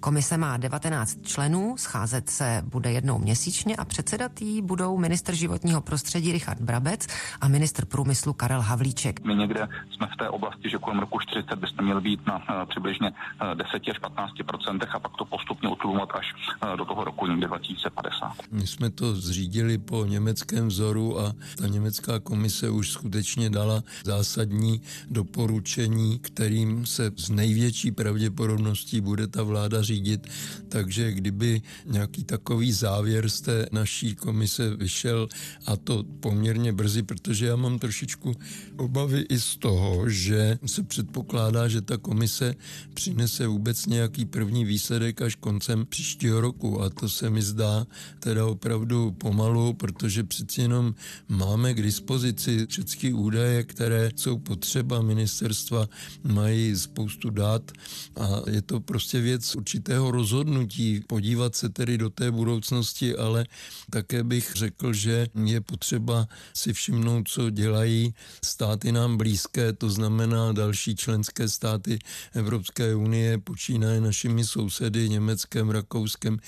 Komise 0.00 0.36
má 0.36 0.56
19 0.56 1.15
členů, 1.22 1.76
scházet 1.78 2.30
se 2.30 2.62
bude 2.64 2.92
jednou 2.92 3.18
měsíčně 3.18 3.76
a 3.76 3.84
předsedat 3.84 4.40
jí 4.42 4.62
budou 4.62 4.98
minister 4.98 5.34
životního 5.34 5.80
prostředí 5.80 6.32
Richard 6.32 6.60
Brabec 6.60 7.06
a 7.40 7.48
minister 7.48 7.84
průmyslu 7.84 8.32
Karel 8.32 8.60
Havlíček. 8.60 9.24
My 9.24 9.34
někde 9.34 9.68
jsme 9.90 10.06
v 10.06 10.16
té 10.16 10.28
oblasti, 10.28 10.70
že 10.70 10.78
kolem 10.78 10.98
roku 10.98 11.18
40 11.20 11.58
byste 11.58 11.82
měl 11.82 12.00
být 12.00 12.26
na 12.26 12.36
uh, 12.36 12.68
přibližně 12.68 13.10
uh, 13.10 13.54
10 13.54 13.72
až 13.90 14.00
15% 14.00 14.86
a 14.94 15.00
pak 15.00 15.12
to 15.18 15.24
postupně 15.24 15.68
utlumovat 15.68 16.08
až 16.14 16.34
uh, 16.34 16.76
do 16.76 16.84
toho 16.84 17.04
roku 17.04 17.26
někde 17.26 17.46
2050. 17.46 18.32
My 18.50 18.66
jsme 18.66 18.90
to 18.90 19.14
zřídili 19.14 19.78
po 19.78 20.04
německém 20.04 20.68
vzoru 20.68 21.20
a 21.20 21.32
ta 21.58 21.66
německá 21.66 22.20
komise 22.20 22.70
už 22.70 22.90
skutečně 22.90 23.50
dala 23.50 23.82
zásadní 24.04 24.80
doporučení, 25.10 26.18
kterým 26.18 26.86
se 26.86 27.10
z 27.16 27.30
největší 27.30 27.90
pravděpodobností 27.90 29.00
bude 29.00 29.26
ta 29.26 29.42
vláda 29.42 29.82
řídit. 29.82 30.28
Takže 30.68 31.05
kdyby 31.12 31.62
nějaký 31.86 32.24
takový 32.24 32.72
závěr 32.72 33.28
z 33.28 33.40
té 33.40 33.66
naší 33.72 34.14
komise 34.14 34.76
vyšel 34.76 35.28
a 35.66 35.76
to 35.76 36.04
poměrně 36.20 36.72
brzy, 36.72 37.02
protože 37.02 37.46
já 37.46 37.56
mám 37.56 37.78
trošičku 37.78 38.34
obavy 38.76 39.20
i 39.28 39.40
z 39.40 39.56
toho, 39.56 40.10
že 40.10 40.58
se 40.66 40.82
předpokládá, 40.82 41.68
že 41.68 41.80
ta 41.80 41.96
komise 41.96 42.54
přinese 42.94 43.46
vůbec 43.46 43.86
nějaký 43.86 44.24
první 44.24 44.64
výsledek 44.64 45.22
až 45.22 45.34
koncem 45.34 45.86
příštího 45.86 46.40
roku 46.40 46.82
a 46.82 46.90
to 46.90 47.08
se 47.08 47.30
mi 47.30 47.42
zdá 47.42 47.86
teda 48.20 48.46
opravdu 48.46 49.12
pomalu, 49.12 49.72
protože 49.74 50.24
přeci 50.24 50.60
jenom 50.60 50.94
máme 51.28 51.74
k 51.74 51.82
dispozici 51.82 52.66
všechny 52.66 53.12
údaje, 53.12 53.64
které 53.64 54.10
jsou 54.16 54.38
potřeba. 54.38 55.02
Ministerstva 55.02 55.88
mají 56.22 56.76
spoustu 56.76 57.30
dat 57.30 57.72
a 58.16 58.50
je 58.50 58.62
to 58.62 58.80
prostě 58.80 59.20
věc 59.20 59.56
určitého 59.56 60.10
rozhodnutí, 60.10 60.95
podívat 61.00 61.56
se 61.56 61.68
tedy 61.68 61.98
do 61.98 62.10
té 62.10 62.30
budoucnosti, 62.30 63.16
ale 63.16 63.46
také 63.90 64.24
bych 64.24 64.52
řekl, 64.54 64.92
že 64.92 65.26
je 65.44 65.60
potřeba 65.60 66.28
si 66.54 66.72
všimnout, 66.72 67.28
co 67.28 67.50
dělají 67.50 68.14
státy 68.44 68.92
nám 68.92 69.16
blízké, 69.16 69.72
to 69.72 69.90
znamená 69.90 70.52
další 70.52 70.96
členské 70.96 71.48
státy 71.48 71.98
Evropské 72.34 72.94
unie, 72.94 73.38
počínaje 73.38 74.00
našimi 74.00 74.44
sousedy 74.44 75.08
Německem, 75.08 75.70
Rakouskem, 75.70 76.38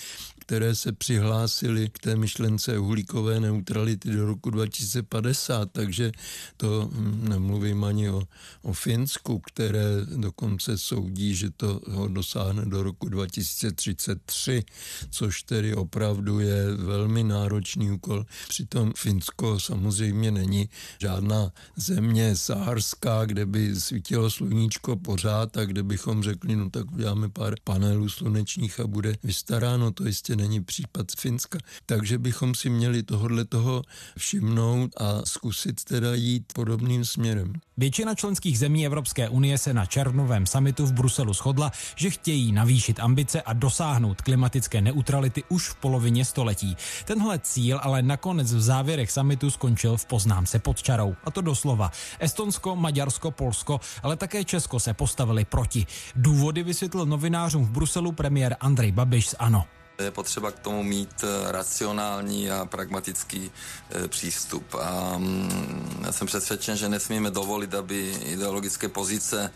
které 0.48 0.74
se 0.74 0.92
přihlásily 0.92 1.88
k 1.92 1.98
té 1.98 2.16
myšlence 2.16 2.78
uhlíkové 2.78 3.40
neutrality 3.40 4.10
do 4.10 4.26
roku 4.26 4.50
2050, 4.50 5.68
takže 5.72 6.12
to 6.56 6.90
hm, 6.92 7.28
nemluvím 7.28 7.84
ani 7.84 8.10
o, 8.10 8.22
o 8.62 8.72
Finsku, 8.72 9.38
které 9.38 9.84
dokonce 10.16 10.78
soudí, 10.78 11.34
že 11.34 11.50
to 11.50 11.80
ho 11.88 12.08
dosáhne 12.08 12.64
do 12.66 12.82
roku 12.82 13.08
2033, 13.08 14.64
což 15.10 15.42
tedy 15.42 15.74
opravdu 15.74 16.40
je 16.40 16.74
velmi 16.76 17.24
náročný 17.24 17.90
úkol. 17.90 18.26
Přitom 18.48 18.92
Finsko 18.96 19.60
samozřejmě 19.60 20.30
není 20.30 20.68
žádná 20.98 21.52
země 21.76 22.36
saharská, 22.36 23.24
kde 23.24 23.46
by 23.46 23.80
svítilo 23.80 24.30
sluníčko 24.30 24.96
pořád 24.96 25.56
a 25.56 25.64
kde 25.64 25.82
bychom 25.82 26.22
řekli, 26.22 26.56
no 26.56 26.70
tak 26.70 26.92
uděláme 26.92 27.28
pár 27.28 27.54
panelů 27.64 28.08
slunečních 28.08 28.80
a 28.80 28.86
bude 28.86 29.16
vystaráno, 29.22 29.90
to 29.90 30.06
jistě 30.06 30.37
není 30.38 30.64
případ 30.64 31.06
Finska. 31.18 31.58
Takže 31.86 32.18
bychom 32.18 32.54
si 32.54 32.70
měli 32.70 33.02
tohodle 33.02 33.44
toho 33.44 33.82
všimnout 34.18 34.90
a 34.96 35.22
zkusit 35.24 35.84
teda 35.84 36.14
jít 36.14 36.52
podobným 36.54 37.04
směrem. 37.04 37.52
Většina 37.76 38.14
členských 38.14 38.58
zemí 38.58 38.86
Evropské 38.86 39.28
unie 39.28 39.58
se 39.58 39.74
na 39.74 39.86
červnovém 39.86 40.46
samitu 40.46 40.86
v 40.86 40.92
Bruselu 40.92 41.32
shodla, 41.32 41.72
že 41.96 42.10
chtějí 42.10 42.52
navýšit 42.52 43.00
ambice 43.00 43.42
a 43.42 43.52
dosáhnout 43.52 44.22
klimatické 44.22 44.80
neutrality 44.80 45.44
už 45.48 45.68
v 45.68 45.74
polovině 45.74 46.24
století. 46.24 46.76
Tenhle 47.04 47.38
cíl 47.38 47.80
ale 47.82 48.02
nakonec 48.02 48.54
v 48.54 48.60
závěrech 48.60 49.10
samitu 49.10 49.50
skončil 49.50 49.96
v 49.96 50.06
poznámce 50.06 50.58
pod 50.58 50.82
čarou. 50.82 51.16
A 51.24 51.30
to 51.30 51.40
doslova. 51.40 51.90
Estonsko, 52.18 52.76
Maďarsko, 52.76 53.30
Polsko, 53.30 53.80
ale 54.02 54.16
také 54.16 54.44
Česko 54.44 54.80
se 54.80 54.94
postavili 54.94 55.44
proti. 55.44 55.86
Důvody 56.16 56.62
vysvětlil 56.62 57.06
novinářům 57.06 57.64
v 57.64 57.70
Bruselu 57.70 58.12
premiér 58.12 58.56
Andrej 58.60 58.92
Babiš 58.92 59.28
z 59.28 59.34
ANO. 59.38 59.77
Je 59.98 60.10
potřeba 60.10 60.50
k 60.50 60.58
tomu 60.58 60.82
mít 60.82 61.24
eh, 61.24 61.52
racionální 61.52 62.50
a 62.50 62.64
pragmatický 62.64 63.50
eh, 63.90 64.08
přístup. 64.08 64.74
A 64.74 65.18
mm, 65.18 66.02
já 66.06 66.12
jsem 66.12 66.26
přesvědčen, 66.26 66.76
že 66.76 66.88
nesmíme 66.88 67.30
dovolit, 67.30 67.74
aby 67.74 68.10
ideologické 68.24 68.88
pozice 68.88 69.52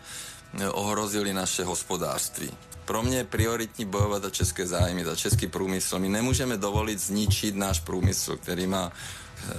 eh, 0.59 0.69
ohrozily 0.69 1.33
naše 1.33 1.65
hospodářství. 1.65 2.51
Pro 2.85 3.03
mě 3.03 3.17
je 3.17 3.25
prioritní 3.25 3.85
bojovat 3.85 4.23
za 4.23 4.31
české 4.31 4.67
zájmy, 4.67 5.05
za 5.05 5.17
český 5.17 5.47
průmysl. 5.47 5.99
My 5.99 6.09
nemůžeme 6.09 6.57
dovolit 6.57 6.99
zničit 6.99 7.55
náš 7.55 7.81
průmysl, 7.81 8.37
který 8.37 8.67
má 8.67 8.93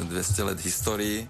200 0.04 0.44
let 0.44 0.60
historii 0.60 1.30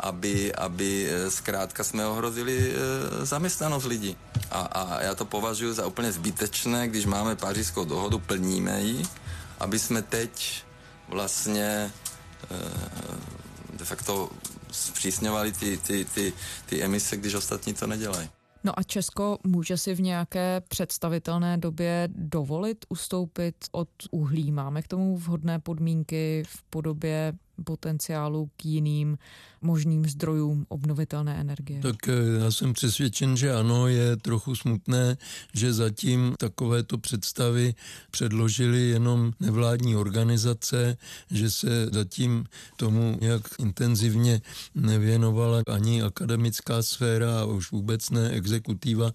aby, 0.00 0.54
aby 0.54 1.08
eh, 1.10 1.30
zkrátka 1.30 1.84
jsme 1.84 2.06
ohrozili 2.06 2.72
eh, 2.72 3.26
zaměstnanost 3.26 3.84
lidí. 3.84 4.16
A, 4.50 4.60
a 4.60 5.02
já 5.02 5.14
to 5.14 5.24
považuji 5.24 5.72
za 5.72 5.86
úplně 5.86 6.12
zbytečné, 6.12 6.88
když 6.88 7.06
máme 7.06 7.36
pařížskou 7.36 7.84
dohodu, 7.84 8.18
plníme 8.18 8.80
ji, 8.80 9.02
aby 9.60 9.78
jsme 9.78 10.02
teď 10.02 10.64
vlastně 11.08 11.90
eh, 12.50 12.56
de 13.72 13.84
facto 13.84 14.30
zpřísňovali 14.70 15.52
ty, 15.52 15.76
ty, 15.76 16.04
ty, 16.04 16.32
ty 16.66 16.82
emise, 16.82 17.16
když 17.16 17.34
ostatní 17.34 17.74
to 17.74 17.86
nedělají. 17.86 18.28
No 18.64 18.78
a 18.78 18.82
Česko 18.82 19.38
může 19.44 19.76
si 19.76 19.94
v 19.94 20.00
nějaké 20.00 20.62
představitelné 20.68 21.58
době 21.58 22.08
dovolit 22.12 22.84
ustoupit 22.88 23.54
od 23.72 23.88
uhlí? 24.10 24.52
Máme 24.52 24.82
k 24.82 24.88
tomu 24.88 25.16
vhodné 25.16 25.58
podmínky 25.58 26.42
v 26.46 26.62
podobě 26.62 27.32
potenciálu 27.64 28.50
k 28.56 28.64
jiným 28.64 29.18
možným 29.64 30.06
zdrojům 30.08 30.66
obnovitelné 30.68 31.40
energie? 31.40 31.80
Tak 31.80 32.08
eh, 32.08 32.12
já 32.44 32.50
jsem 32.50 32.72
přesvědčen, 32.72 33.36
že 33.36 33.54
ano, 33.54 33.88
je 33.88 34.16
trochu 34.16 34.56
smutné, 34.56 35.16
že 35.54 35.72
zatím 35.72 36.34
takovéto 36.38 36.98
představy 36.98 37.74
předložili 38.10 38.88
jenom 38.88 39.32
nevládní 39.40 39.96
organizace, 39.96 40.96
že 41.30 41.50
se 41.50 41.86
zatím 41.92 42.44
tomu 42.76 43.18
nějak 43.20 43.42
intenzivně 43.58 44.40
nevěnovala 44.74 45.62
ani 45.66 46.02
akademická 46.02 46.82
sféra 46.82 47.40
a 47.40 47.44
už 47.44 47.72
vůbec 47.72 48.10
ne 48.10 48.30
exekutiva, 48.30 49.12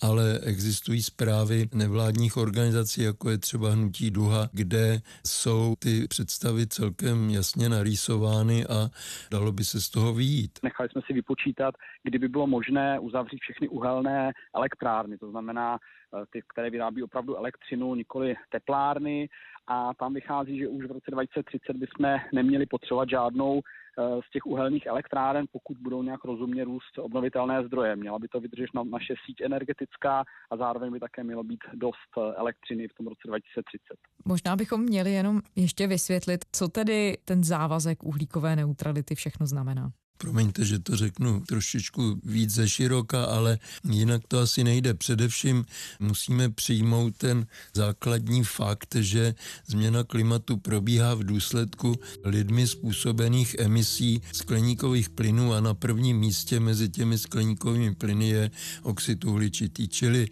ale 0.00 0.38
existují 0.42 1.02
zprávy 1.02 1.68
nevládních 1.74 2.36
organizací, 2.36 3.02
jako 3.02 3.30
je 3.30 3.38
třeba 3.38 3.72
Hnutí 3.72 4.10
Duha, 4.10 4.48
kde 4.52 5.02
jsou 5.26 5.74
ty 5.78 6.08
představy 6.08 6.66
celkem 6.66 7.30
jasně 7.30 7.68
narýsovány 7.82 8.64
a 8.64 8.88
dalo 9.30 9.52
by 9.52 9.64
se 9.64 9.80
z 9.80 9.90
toho 9.90 10.14
výjít. 10.14 10.58
Nechali 10.62 10.88
jsme 10.88 11.00
si 11.06 11.12
vypočítat, 11.12 11.74
kdyby 12.02 12.28
bylo 12.28 12.46
možné 12.46 12.98
uzavřít 12.98 13.40
všechny 13.42 13.68
uhelné 13.68 14.32
elektrárny, 14.54 15.18
to 15.18 15.30
znamená 15.30 15.78
eh, 15.78 16.24
ty, 16.30 16.42
které 16.52 16.70
vyrábí 16.70 17.02
opravdu 17.02 17.36
elektřinu, 17.36 17.94
nikoli 17.94 18.34
teplárny 18.50 19.28
a 19.66 19.94
tam 19.94 20.14
vychází, 20.14 20.58
že 20.58 20.68
už 20.68 20.84
v 20.84 20.92
roce 20.92 21.10
2030 21.10 21.76
bychom 21.76 22.20
neměli 22.32 22.66
potřebovat 22.66 23.08
žádnou 23.08 23.60
z 23.98 24.30
těch 24.30 24.46
uhelných 24.46 24.86
elektráren, 24.86 25.46
pokud 25.52 25.76
budou 25.78 26.02
nějak 26.02 26.24
rozumně 26.24 26.64
růst 26.64 26.98
obnovitelné 26.98 27.64
zdroje. 27.66 27.96
Měla 27.96 28.18
by 28.18 28.28
to 28.28 28.40
vydržet 28.40 28.74
na 28.74 28.82
naše 28.84 29.14
síť 29.26 29.40
energetická 29.40 30.24
a 30.50 30.56
zároveň 30.56 30.92
by 30.92 31.00
také 31.00 31.24
mělo 31.24 31.44
být 31.44 31.60
dost 31.74 32.12
eh, 32.18 32.34
elektřiny 32.36 32.88
v 32.88 32.94
tom 32.94 33.06
roce 33.06 33.22
2030. 33.26 33.82
Možná 34.24 34.56
bychom 34.56 34.82
měli 34.82 35.12
jenom 35.12 35.40
ještě 35.56 35.86
vysvětlit, 35.86 36.44
co 36.52 36.68
tedy 36.68 37.16
ten 37.24 37.44
závazek 37.44 38.04
uhlíkové 38.04 38.56
neutrality 38.56 39.14
všechno 39.14 39.46
znamená. 39.46 39.92
Promiňte, 40.22 40.64
že 40.64 40.78
to 40.78 40.96
řeknu 40.96 41.40
trošičku 41.40 42.20
víc 42.24 42.50
ze 42.50 42.68
široka, 42.68 43.24
ale 43.24 43.58
jinak 43.90 44.22
to 44.28 44.38
asi 44.38 44.64
nejde. 44.64 44.94
Především 44.94 45.64
musíme 46.00 46.50
přijmout 46.50 47.16
ten 47.16 47.46
základní 47.74 48.44
fakt, 48.44 48.94
že 49.00 49.34
změna 49.66 50.04
klimatu 50.04 50.56
probíhá 50.56 51.14
v 51.14 51.24
důsledku 51.24 51.94
lidmi 52.24 52.66
způsobených 52.66 53.56
emisí 53.58 54.22
skleníkových 54.32 55.10
plynů 55.10 55.52
a 55.52 55.60
na 55.60 55.74
prvním 55.74 56.18
místě 56.18 56.60
mezi 56.60 56.88
těmi 56.88 57.18
skleníkovými 57.18 57.94
plyny 57.94 58.28
je 58.28 58.50
oxid 58.82 59.24
uhličitý. 59.24 59.88
Čili 59.88 60.28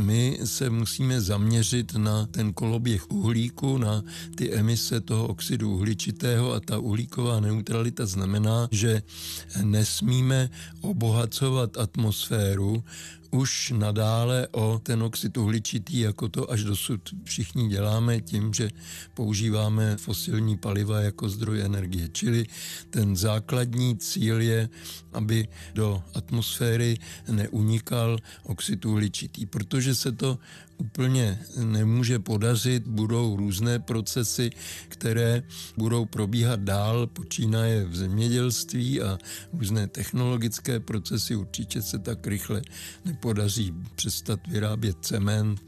my 0.00 0.38
se 0.44 0.70
musíme 0.70 1.20
zaměřit 1.20 1.94
na 1.94 2.26
ten 2.26 2.52
koloběh 2.52 3.10
uhlíku, 3.10 3.78
na 3.78 4.02
ty 4.36 4.52
emise 4.54 5.00
toho 5.00 5.26
oxidu 5.26 5.74
uhličitého 5.74 6.52
a 6.52 6.60
ta 6.60 6.78
uhlíková 6.78 7.40
neutralita 7.40 8.06
znamená, 8.06 8.68
že 8.70 9.02
nesmíme 9.62 10.50
obohacovat 10.80 11.78
atmosféru 11.78 12.84
už 13.34 13.72
nadále 13.76 14.48
o 14.50 14.78
ten 14.82 15.02
oxid 15.02 15.36
uhličitý, 15.36 15.98
jako 15.98 16.28
to 16.28 16.50
až 16.50 16.64
dosud 16.64 17.00
všichni 17.24 17.68
děláme 17.68 18.20
tím, 18.20 18.54
že 18.54 18.70
používáme 19.14 19.96
fosilní 19.96 20.56
paliva 20.56 21.00
jako 21.00 21.28
zdroj 21.28 21.60
energie. 21.60 22.08
Čili 22.12 22.46
ten 22.90 23.16
základní 23.16 23.98
cíl 23.98 24.40
je, 24.40 24.68
aby 25.12 25.48
do 25.74 26.02
atmosféry 26.14 26.98
neunikal 27.30 28.18
oxid 28.42 28.84
uhličitý, 28.84 29.46
protože 29.46 29.94
se 29.94 30.12
to 30.12 30.38
úplně 30.76 31.38
nemůže 31.64 32.18
podařit, 32.18 32.86
budou 32.86 33.36
různé 33.36 33.78
procesy, 33.78 34.50
které 34.88 35.42
budou 35.76 36.04
probíhat 36.04 36.60
dál, 36.60 37.06
počínaje 37.06 37.84
v 37.84 37.96
zemědělství 37.96 39.02
a 39.02 39.18
různé 39.52 39.86
technologické 39.86 40.80
procesy 40.80 41.36
určitě 41.36 41.82
se 41.82 41.98
tak 41.98 42.26
rychle 42.26 42.62
nepodaří 43.04 43.74
přestat 43.94 44.40
vyrábět 44.46 44.96
cement, 45.00 45.62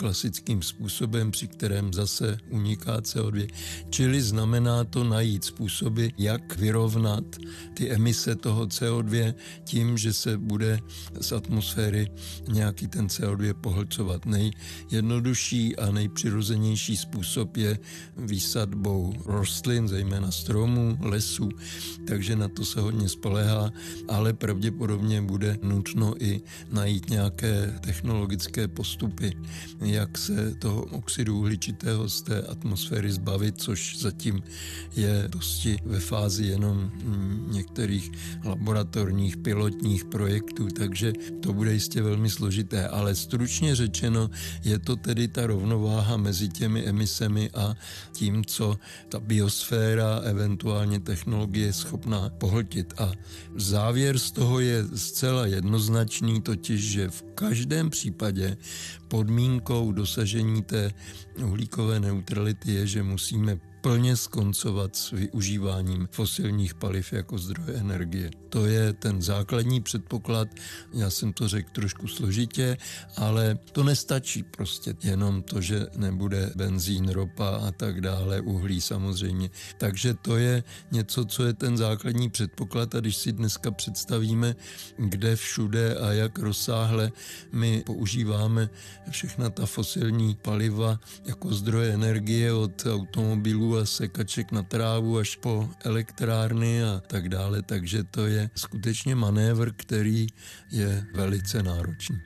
klasickým 0.00 0.62
způsobem, 0.62 1.30
při 1.30 1.48
kterém 1.48 1.92
zase 1.92 2.38
uniká 2.48 3.00
CO2. 3.00 3.46
Čili 3.90 4.22
znamená 4.22 4.84
to 4.84 5.04
najít 5.04 5.44
způsoby, 5.44 6.06
jak 6.18 6.56
vyrovnat 6.56 7.24
ty 7.74 7.90
emise 7.90 8.36
toho 8.36 8.66
CO2 8.66 9.34
tím, 9.64 9.98
že 9.98 10.12
se 10.12 10.38
bude 10.38 10.78
z 11.20 11.32
atmosféry 11.32 12.08
nějaký 12.48 12.88
ten 12.88 13.06
CO2 13.06 13.54
pohlcovat. 13.54 14.26
Nejjednodušší 14.26 15.76
a 15.76 15.90
nejpřirozenější 15.90 16.96
způsob 16.96 17.56
je 17.56 17.78
výsadbou 18.16 19.12
rostlin, 19.24 19.88
zejména 19.88 20.30
stromů, 20.30 20.98
lesů, 21.00 21.48
takže 22.06 22.36
na 22.36 22.48
to 22.48 22.64
se 22.64 22.80
hodně 22.80 23.08
spolehá, 23.08 23.70
ale 24.08 24.32
pravděpodobně 24.32 25.22
bude 25.22 25.58
nutno 25.62 26.14
i 26.24 26.40
najít 26.72 27.10
nějaké 27.10 27.78
technologické 27.80 28.68
postupy, 28.68 29.36
jak 29.90 30.18
se 30.18 30.54
toho 30.54 30.82
oxidu 30.82 31.38
uhličitého 31.38 32.08
z 32.08 32.22
té 32.22 32.42
atmosféry 32.42 33.12
zbavit, 33.12 33.60
což 33.60 33.98
zatím 33.98 34.42
je 34.96 35.24
dosti 35.28 35.76
ve 35.84 36.00
fázi 36.00 36.46
jenom 36.46 36.90
některých 37.48 38.12
laboratorních 38.44 39.36
pilotních 39.36 40.04
projektů, 40.04 40.68
takže 40.68 41.12
to 41.42 41.52
bude 41.52 41.72
jistě 41.72 42.02
velmi 42.02 42.30
složité, 42.30 42.88
ale 42.88 43.14
stručně 43.14 43.74
řečeno 43.74 44.30
je 44.64 44.78
to 44.78 44.96
tedy 44.96 45.28
ta 45.28 45.46
rovnováha 45.46 46.16
mezi 46.16 46.48
těmi 46.48 46.84
emisemi 46.84 47.50
a 47.54 47.74
tím, 48.12 48.44
co 48.44 48.76
ta 49.08 49.20
biosféra, 49.20 50.16
eventuálně 50.24 51.00
technologie 51.00 51.66
je 51.66 51.72
schopná 51.72 52.28
pohltit. 52.28 52.94
A 52.98 53.12
závěr 53.56 54.18
z 54.18 54.30
toho 54.32 54.60
je 54.60 54.84
zcela 54.94 55.46
jednoznačný, 55.46 56.42
totiž, 56.42 56.80
že 56.90 57.08
v 57.08 57.22
každém 57.34 57.90
případě 57.90 58.56
podmínkou 59.08 59.79
dosažení 59.92 60.62
té 60.62 60.92
uhlíkové 61.44 62.00
neutrality 62.00 62.72
je, 62.72 62.86
že 62.86 63.02
musíme 63.02 63.58
plně 63.80 64.16
skoncovat 64.16 64.96
s 64.96 65.10
využíváním 65.10 66.08
fosilních 66.12 66.74
paliv 66.74 67.12
jako 67.12 67.38
zdroje 67.38 67.74
energie. 67.74 68.30
To 68.48 68.66
je 68.66 68.92
ten 68.92 69.22
základní 69.22 69.80
předpoklad. 69.80 70.48
Já 70.92 71.10
jsem 71.10 71.32
to 71.32 71.48
řekl 71.48 71.70
trošku 71.72 72.08
složitě, 72.08 72.76
ale 73.16 73.58
to 73.72 73.84
nestačí 73.84 74.42
prostě 74.42 74.94
jenom 75.02 75.42
to, 75.42 75.60
že 75.60 75.86
nebude 75.96 76.52
benzín, 76.56 77.08
ropa 77.08 77.48
a 77.48 77.70
tak 77.70 78.00
dále, 78.00 78.40
uhlí 78.40 78.80
samozřejmě. 78.80 79.50
Takže 79.78 80.14
to 80.14 80.36
je 80.36 80.64
něco, 80.92 81.24
co 81.24 81.44
je 81.44 81.52
ten 81.52 81.76
základní 81.76 82.30
předpoklad 82.30 82.94
a 82.94 83.00
když 83.00 83.16
si 83.16 83.32
dneska 83.32 83.70
představíme, 83.70 84.54
kde 84.96 85.36
všude 85.36 85.94
a 85.94 86.12
jak 86.12 86.38
rozsáhle 86.38 87.12
my 87.52 87.82
používáme 87.86 88.70
všechna 89.10 89.50
ta 89.50 89.66
fosilní 89.66 90.34
paliva 90.42 91.00
jako 91.24 91.54
zdroje 91.54 91.94
energie 91.94 92.52
od 92.52 92.86
automobilů 92.86 93.69
a 93.76 93.86
sekaček 93.86 94.52
na 94.52 94.62
trávu 94.62 95.18
až 95.18 95.36
po 95.36 95.68
elektrárny 95.84 96.84
a 96.84 97.00
tak 97.06 97.28
dále, 97.28 97.62
takže 97.62 98.04
to 98.04 98.26
je 98.26 98.50
skutečně 98.54 99.14
manévr, 99.14 99.72
který 99.72 100.26
je 100.70 101.06
velice 101.14 101.62
náročný. 101.62 102.16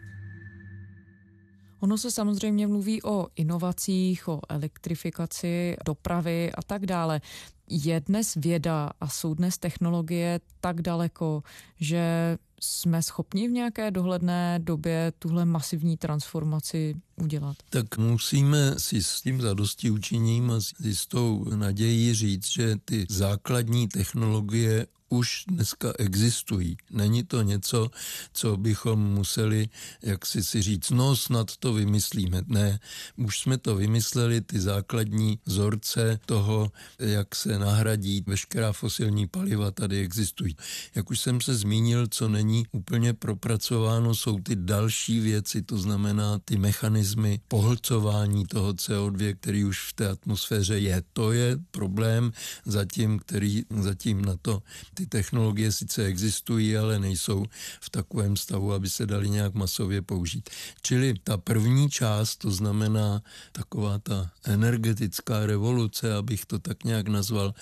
Ono 1.80 1.98
se 1.98 2.10
samozřejmě 2.10 2.66
mluví 2.66 3.02
o 3.02 3.26
inovacích, 3.36 4.28
o 4.28 4.40
elektrifikaci 4.48 5.76
dopravy 5.84 6.52
a 6.52 6.62
tak 6.62 6.86
dále. 6.86 7.20
Je 7.68 8.00
dnes 8.00 8.34
věda 8.34 8.90
a 9.00 9.08
jsou 9.08 9.34
dnes 9.34 9.58
technologie 9.58 10.40
tak 10.60 10.82
daleko, 10.82 11.42
že 11.80 12.36
jsme 12.64 13.02
schopni 13.02 13.48
v 13.48 13.50
nějaké 13.50 13.90
dohledné 13.90 14.58
době 14.62 15.12
tuhle 15.18 15.44
masivní 15.44 15.96
transformaci 15.96 16.94
udělat? 17.16 17.56
Tak 17.70 17.98
musíme 17.98 18.74
si 18.78 19.02
s 19.02 19.20
tím 19.20 19.40
zadosti 19.40 19.90
učiním 19.90 20.50
a 20.50 20.60
s 20.60 20.72
jistou 20.80 21.44
nadějí 21.56 22.14
říct, 22.14 22.46
že 22.46 22.76
ty 22.84 23.06
základní 23.08 23.88
technologie 23.88 24.86
už 25.14 25.44
dneska 25.48 25.92
existují. 25.98 26.76
Není 26.90 27.24
to 27.24 27.42
něco, 27.42 27.90
co 28.32 28.56
bychom 28.56 29.00
museli, 29.00 29.68
jak 30.02 30.26
si 30.26 30.44
si 30.44 30.62
říct, 30.62 30.90
no 30.90 31.16
snad 31.16 31.56
to 31.56 31.72
vymyslíme. 31.72 32.42
Ne, 32.46 32.80
už 33.16 33.38
jsme 33.38 33.58
to 33.58 33.76
vymysleli, 33.76 34.40
ty 34.40 34.60
základní 34.60 35.38
vzorce 35.46 36.20
toho, 36.26 36.72
jak 36.98 37.34
se 37.34 37.58
nahradí 37.58 38.24
veškerá 38.26 38.72
fosilní 38.72 39.26
paliva 39.26 39.70
tady 39.70 40.00
existují. 40.00 40.56
Jak 40.94 41.10
už 41.10 41.20
jsem 41.20 41.40
se 41.40 41.54
zmínil, 41.54 42.06
co 42.06 42.28
není 42.28 42.66
úplně 42.72 43.14
propracováno, 43.14 44.14
jsou 44.14 44.38
ty 44.38 44.56
další 44.56 45.20
věci, 45.20 45.62
to 45.62 45.78
znamená 45.78 46.38
ty 46.44 46.56
mechanismy 46.56 47.40
pohlcování 47.48 48.46
toho 48.46 48.72
CO2, 48.72 49.34
který 49.40 49.64
už 49.64 49.88
v 49.88 49.92
té 49.92 50.08
atmosféře 50.08 50.78
je. 50.78 51.02
To 51.12 51.32
je 51.32 51.58
problém 51.70 52.32
zatím, 52.64 53.18
který 53.18 53.62
zatím 53.80 54.24
na 54.24 54.36
to 54.42 54.62
ty 54.94 55.03
technologie 55.06 55.72
sice 55.72 56.04
existují, 56.04 56.76
ale 56.76 56.98
nejsou 56.98 57.44
v 57.80 57.90
takovém 57.90 58.36
stavu, 58.36 58.72
aby 58.72 58.90
se 58.90 59.06
dali 59.06 59.30
nějak 59.30 59.54
masově 59.54 60.02
použít. 60.02 60.50
Čili 60.82 61.14
ta 61.24 61.36
první 61.36 61.90
část, 61.90 62.36
to 62.36 62.50
znamená 62.50 63.22
taková 63.52 63.98
ta 63.98 64.30
energetická 64.44 65.46
revoluce, 65.46 66.14
abych 66.14 66.46
to 66.46 66.58
tak 66.58 66.84
nějak 66.84 67.08
nazval, 67.08 67.54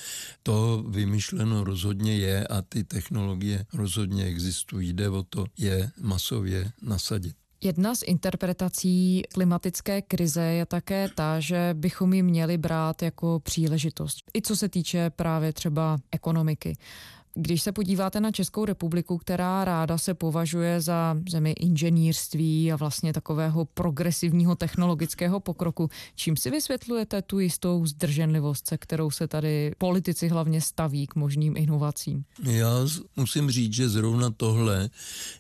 to 0.43 0.85
vymyšleno 0.89 1.65
rozhodně 1.65 2.17
je 2.17 2.47
a 2.47 2.63
ty 2.63 2.85
technologie 2.85 3.67
rozhodně 3.73 4.25
existují. 4.25 4.93
Jde 4.93 5.09
o 5.09 5.23
to 5.23 5.47
je 5.59 5.91
masově 6.01 6.73
nasadit. 6.83 7.37
Jedna 7.65 7.95
z 7.95 8.03
interpretací 8.07 9.23
klimatické 9.35 10.03
krize 10.03 10.43
je 10.43 10.67
také 10.67 11.09
ta, 11.15 11.41
že 11.41 11.71
bychom 11.79 12.13
ji 12.13 12.23
měli 12.23 12.59
brát 12.59 13.03
jako 13.03 13.41
příležitost. 13.41 14.19
I 14.35 14.43
co 14.43 14.57
se 14.57 14.69
týče 14.69 15.11
právě 15.11 15.53
třeba 15.53 15.99
ekonomiky. 16.13 16.77
Když 17.35 17.63
se 17.63 17.73
podíváte 17.73 18.21
na 18.21 18.31
Českou 18.31 18.65
republiku, 18.65 19.19
která 19.19 19.65
ráda 19.65 19.99
se 19.99 20.15
považuje 20.15 20.81
za 20.81 21.17
zemi 21.29 21.51
inženýrství 21.51 22.73
a 22.73 22.77
vlastně 22.77 23.13
takového 23.13 23.65
progresivního 23.65 24.57
technologického 24.57 25.41
pokroku, 25.41 25.91
čím 26.15 26.37
si 26.37 26.51
vysvětlujete 26.51 27.23
tu 27.23 27.39
jistou 27.39 27.87
zdrženlivost, 27.87 28.67
se 28.67 28.79
kterou 28.79 29.11
se 29.11 29.29
tady 29.29 29.73
politici 29.79 30.29
hlavně 30.29 30.61
staví 30.61 31.07
k 31.07 31.15
možným 31.15 31.57
inovacím? 31.57 32.25
Já 32.43 32.71
musím 33.17 33.51
říct, 33.51 33.73
že 33.73 33.89
zrovna 33.89 34.31
tohle 34.31 34.91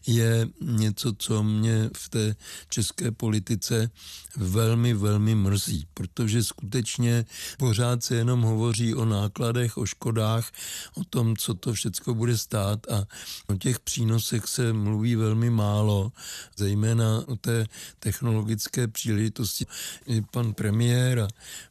je 0.07 0.49
něco, 0.61 1.13
co 1.19 1.43
mě 1.43 1.91
v 1.97 2.09
té 2.09 2.35
české 2.69 3.11
politice 3.11 3.91
velmi, 4.37 4.95
velmi 4.95 5.35
mrzí, 5.35 5.87
protože 5.95 6.45
skutečně 6.45 7.25
pořád 7.59 8.05
se 8.05 8.15
jenom 8.15 8.43
hovoří 8.43 8.95
o 8.95 9.05
nákladech, 9.05 9.79
o 9.79 9.87
škodách, 9.87 10.51
o 10.95 11.05
tom, 11.05 11.37
co 11.37 11.55
to 11.55 11.75
všecko 11.83 12.15
bude 12.15 12.39
stát 12.39 12.87
a 12.91 13.05
o 13.47 13.57
těch 13.57 13.81
přínosech 13.81 14.47
se 14.47 14.73
mluví 14.73 15.17
velmi 15.17 15.51
málo, 15.51 16.13
zejména 16.57 17.25
o 17.27 17.37
té 17.37 17.67
technologické 17.99 18.89
příležitosti. 18.89 19.67
I 20.07 20.23
pan 20.31 20.55
premiér 20.55 21.21
a 21.21 21.29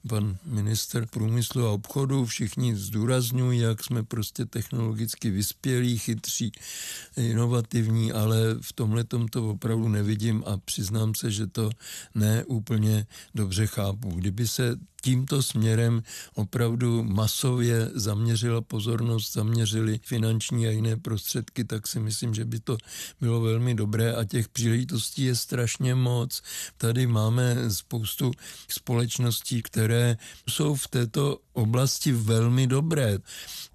pan 0.08 0.38
minister 0.46 1.08
průmyslu 1.08 1.66
a 1.66 1.72
obchodu 1.72 2.26
všichni 2.26 2.76
zdůrazňují, 2.76 3.60
jak 3.60 3.84
jsme 3.84 4.04
prostě 4.04 4.46
technologicky 4.46 5.30
vyspělí, 5.30 5.98
chytří, 5.98 6.52
inovativní, 7.18 8.12
ale 8.12 8.38
v 8.62 8.74
tomhle 8.74 9.04
to 9.04 9.50
opravdu 9.50 9.88
nevidím 9.88 10.44
a 10.46 10.58
přiznám 10.58 11.16
se, 11.16 11.32
že 11.32 11.48
to 11.48 11.70
ne 12.16 12.44
úplně 12.46 13.08
dobře 13.36 13.68
chápu. 13.68 14.10
Kdyby 14.12 14.48
se 14.48 14.76
tímto 15.02 15.44
směrem 15.44 16.04
opravdu 16.36 17.04
masově 17.04 17.90
zaměřila 17.96 18.62
pozornost, 18.62 19.34
zaměřili 19.34 20.00
finanční 20.06 20.68
a 20.68 20.72
jiné 20.72 20.98
prostředky, 20.98 21.64
tak 21.64 21.88
si 21.88 22.00
myslím, 22.00 22.34
že 22.34 22.46
by 22.46 22.60
to 22.60 22.78
bylo 23.22 23.42
velmi 23.42 23.76
dobré 23.76 24.14
a 24.16 24.26
těch 24.26 24.50
příležitostí 24.50 25.24
je 25.24 25.36
strašně 25.36 25.96
moc. 25.96 26.42
Tady 26.78 27.08
máme 27.08 27.56
spoustu 27.70 28.32
společností, 28.68 29.62
které 29.62 30.18
jsou 30.50 30.76
v 30.76 30.88
této 30.88 31.40
oblasti 31.54 32.12
velmi 32.12 32.68
dobré. 32.68 33.18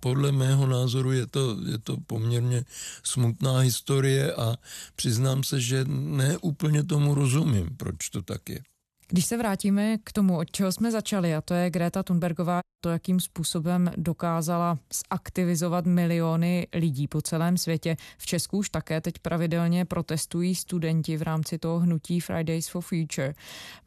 Podle 0.00 0.32
mého 0.32 0.66
názoru 0.66 1.12
je 1.12 1.26
to, 1.26 1.56
je 1.70 1.78
to 1.78 1.96
poměrně 2.06 2.64
smutná 3.02 3.58
historie 3.58 4.32
a 4.32 4.56
přiznám 4.96 5.44
se, 5.44 5.60
že 5.60 5.84
ne 5.88 6.38
úplně 6.38 6.84
tomu 6.84 7.14
rozumím, 7.14 7.76
proč 7.76 8.08
to 8.10 8.22
tak 8.22 8.48
je. 8.48 8.75
Když 9.09 9.27
se 9.27 9.37
vrátíme 9.37 9.99
k 10.05 10.12
tomu, 10.12 10.38
od 10.38 10.51
čeho 10.51 10.73
jsme 10.73 10.90
začali, 10.90 11.35
a 11.35 11.40
to 11.40 11.55
je 11.55 11.71
Greta 11.71 12.03
Thunbergová, 12.03 12.61
to, 12.81 12.90
jakým 12.90 13.21
způsobem 13.21 13.90
dokázala 13.97 14.79
zaktivizovat 15.12 15.87
miliony 15.87 16.66
lidí 16.75 17.09
po 17.09 17.23
celém 17.23 17.57
světě. 17.57 17.97
V 18.19 18.27
Česku 18.27 18.59
už 18.59 18.71
také 18.71 19.01
teď 19.01 19.19
pravidelně 19.19 19.85
protestují 19.85 20.55
studenti 20.55 21.16
v 21.16 21.23
rámci 21.23 21.59
toho 21.59 21.79
hnutí 21.79 22.21
Fridays 22.21 22.69
for 22.69 22.83
Future. 22.83 23.35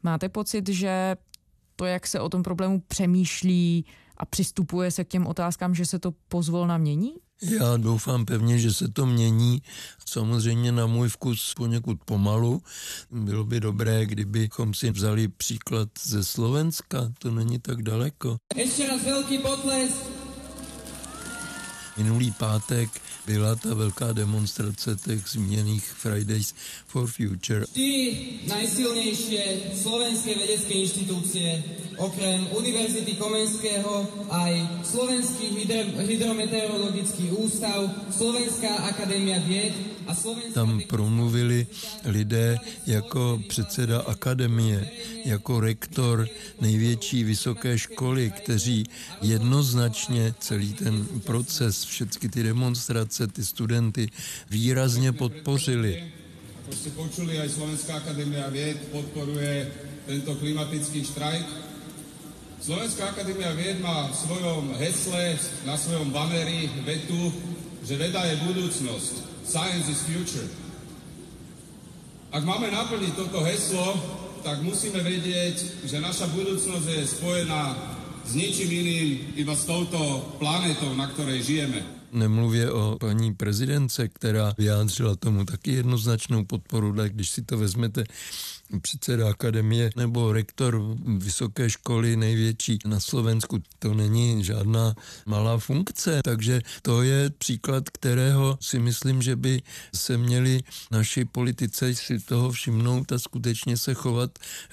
Máte 0.02 0.28
pocit, 0.28 0.68
že 0.68 1.16
to, 1.76 1.84
jak 1.84 2.06
se 2.06 2.20
o 2.20 2.28
tom 2.28 2.42
problému 2.42 2.80
přemýšlí 2.80 3.84
a 4.16 4.26
přistupuje 4.26 4.90
se 4.90 5.04
k 5.04 5.08
těm 5.08 5.26
otázkám, 5.26 5.74
že 5.74 5.86
se 5.86 5.98
to 5.98 6.12
pozvolna 6.28 6.78
mění? 6.78 7.14
Já 7.42 7.76
doufám 7.76 8.24
pevně, 8.24 8.58
že 8.58 8.72
se 8.72 8.88
to 8.88 9.06
mění. 9.06 9.62
Samozřejmě 10.06 10.72
na 10.72 10.86
můj 10.86 11.08
vkus 11.08 11.54
poněkud 11.54 11.98
pomalu. 12.04 12.62
Bylo 13.10 13.44
by 13.44 13.60
dobré, 13.60 14.06
kdybychom 14.06 14.74
si 14.74 14.90
vzali 14.90 15.28
příklad 15.28 15.88
ze 16.04 16.24
Slovenska. 16.24 17.12
To 17.18 17.30
není 17.30 17.58
tak 17.58 17.82
daleko. 17.82 18.36
Ještě 18.56 18.88
raz 18.88 19.04
velký 19.04 19.38
potlesk. 19.38 20.19
Minulý 22.00 22.32
pátek 22.32 22.88
byla 23.26 23.54
ta 23.54 23.74
velká 23.74 24.12
demonstrace 24.12 24.96
těch 25.04 25.20
zmíněných 25.28 25.84
Fridays 25.84 26.54
for 26.86 27.04
Future. 27.06 27.68
Štyri 27.68 28.40
najsilnejšie 28.48 29.76
slovenské 29.76 30.32
vedecké 30.32 30.80
inštitúcie, 30.80 31.60
okrem 32.00 32.48
Univerzity 32.56 33.20
Komenského, 33.20 34.08
aj 34.32 34.52
Slovenský 34.80 35.52
hydro- 35.60 36.00
hydrometeorologický 36.08 37.36
ústav, 37.36 37.92
Slovenská 38.16 38.88
akadémia 38.88 39.36
vied 39.44 39.76
a 39.76 39.76
Slovenská... 39.76 39.99
Tam 40.54 40.80
promluvili 40.86 41.66
lidé 42.04 42.56
jako 42.86 43.42
předseda 43.48 44.00
akademie, 44.00 44.90
jako 45.24 45.60
rektor 45.60 46.28
největší 46.60 47.24
vysoké 47.24 47.78
školy, 47.78 48.32
kteří 48.36 48.84
jednoznačně 49.22 50.34
celý 50.38 50.72
ten 50.72 51.06
proces, 51.24 51.84
všechny 51.84 52.28
ty 52.28 52.42
demonstrace, 52.42 53.26
ty 53.26 53.44
studenty 53.44 54.08
výrazně 54.50 55.12
podpořili. 55.12 56.04
Ako 56.70 56.78
ste 56.86 56.94
počuli, 56.94 57.34
aj 57.34 57.50
Slovenská 57.50 57.98
akadémia 57.98 58.46
vied 58.46 58.78
podporuje 58.94 59.66
tento 60.06 60.38
klimatický 60.38 61.02
štrajk. 61.02 61.42
Slovenská 62.62 63.10
akadémia 63.10 63.50
vied 63.58 63.82
má 63.82 64.06
v 64.06 64.14
svojom 64.14 64.64
hesle, 64.78 65.34
na 65.66 65.74
svojom 65.74 66.14
baneri 66.14 66.70
vetu, 66.86 67.34
že 67.82 67.98
veda 67.98 68.22
je 68.22 68.38
budúcnosť. 68.46 69.29
Science 69.50 69.90
is 69.90 70.06
future. 70.06 70.46
Ak 72.30 72.46
máme 72.46 72.70
naplniť 72.70 73.18
toto 73.18 73.42
heslo, 73.42 73.98
tak 74.46 74.62
musíme 74.62 75.02
vedieť, 75.02 75.90
že 75.90 75.98
naša 75.98 76.30
budúcnosť 76.30 76.86
je 76.86 77.02
spojená 77.02 77.74
s 78.22 78.38
ničím 78.38 78.70
iným, 78.70 79.34
iba 79.34 79.50
s 79.58 79.66
touto 79.66 79.98
planetou, 80.38 80.94
na 80.94 81.10
ktorej 81.10 81.42
žijeme. 81.42 81.99
Nemluvě 82.12 82.70
o 82.70 82.96
paní 83.00 83.34
prezidence, 83.34 84.08
která 84.08 84.54
vyjádřila 84.58 85.16
tomu 85.16 85.44
taky 85.44 85.72
jednoznačnou 85.72 86.44
podporu, 86.44 86.94
tak 86.94 87.12
když 87.12 87.30
si 87.30 87.42
to 87.42 87.58
vezmete, 87.58 88.04
předseda 88.82 89.30
akademie 89.30 89.90
nebo 89.96 90.32
rektor 90.32 90.82
vysoké 91.18 91.70
školy 91.70 92.16
největší 92.16 92.78
na 92.86 93.00
Slovensku. 93.00 93.58
To 93.78 93.94
není 93.94 94.44
žádná 94.44 94.94
malá 95.26 95.58
funkce, 95.58 96.20
takže 96.24 96.60
to 96.82 97.02
je 97.02 97.30
příklad, 97.38 97.90
kterého 97.90 98.58
si 98.60 98.78
myslím, 98.78 99.22
že 99.22 99.36
by 99.36 99.62
se 99.94 100.16
měli 100.18 100.60
naši 100.90 101.24
politici 101.24 101.94
si 101.94 102.18
toho 102.18 102.50
všimnout 102.50 103.12
a 103.12 103.18
skutečně 103.18 103.76
se 103.76 103.94
chovat 103.94 104.30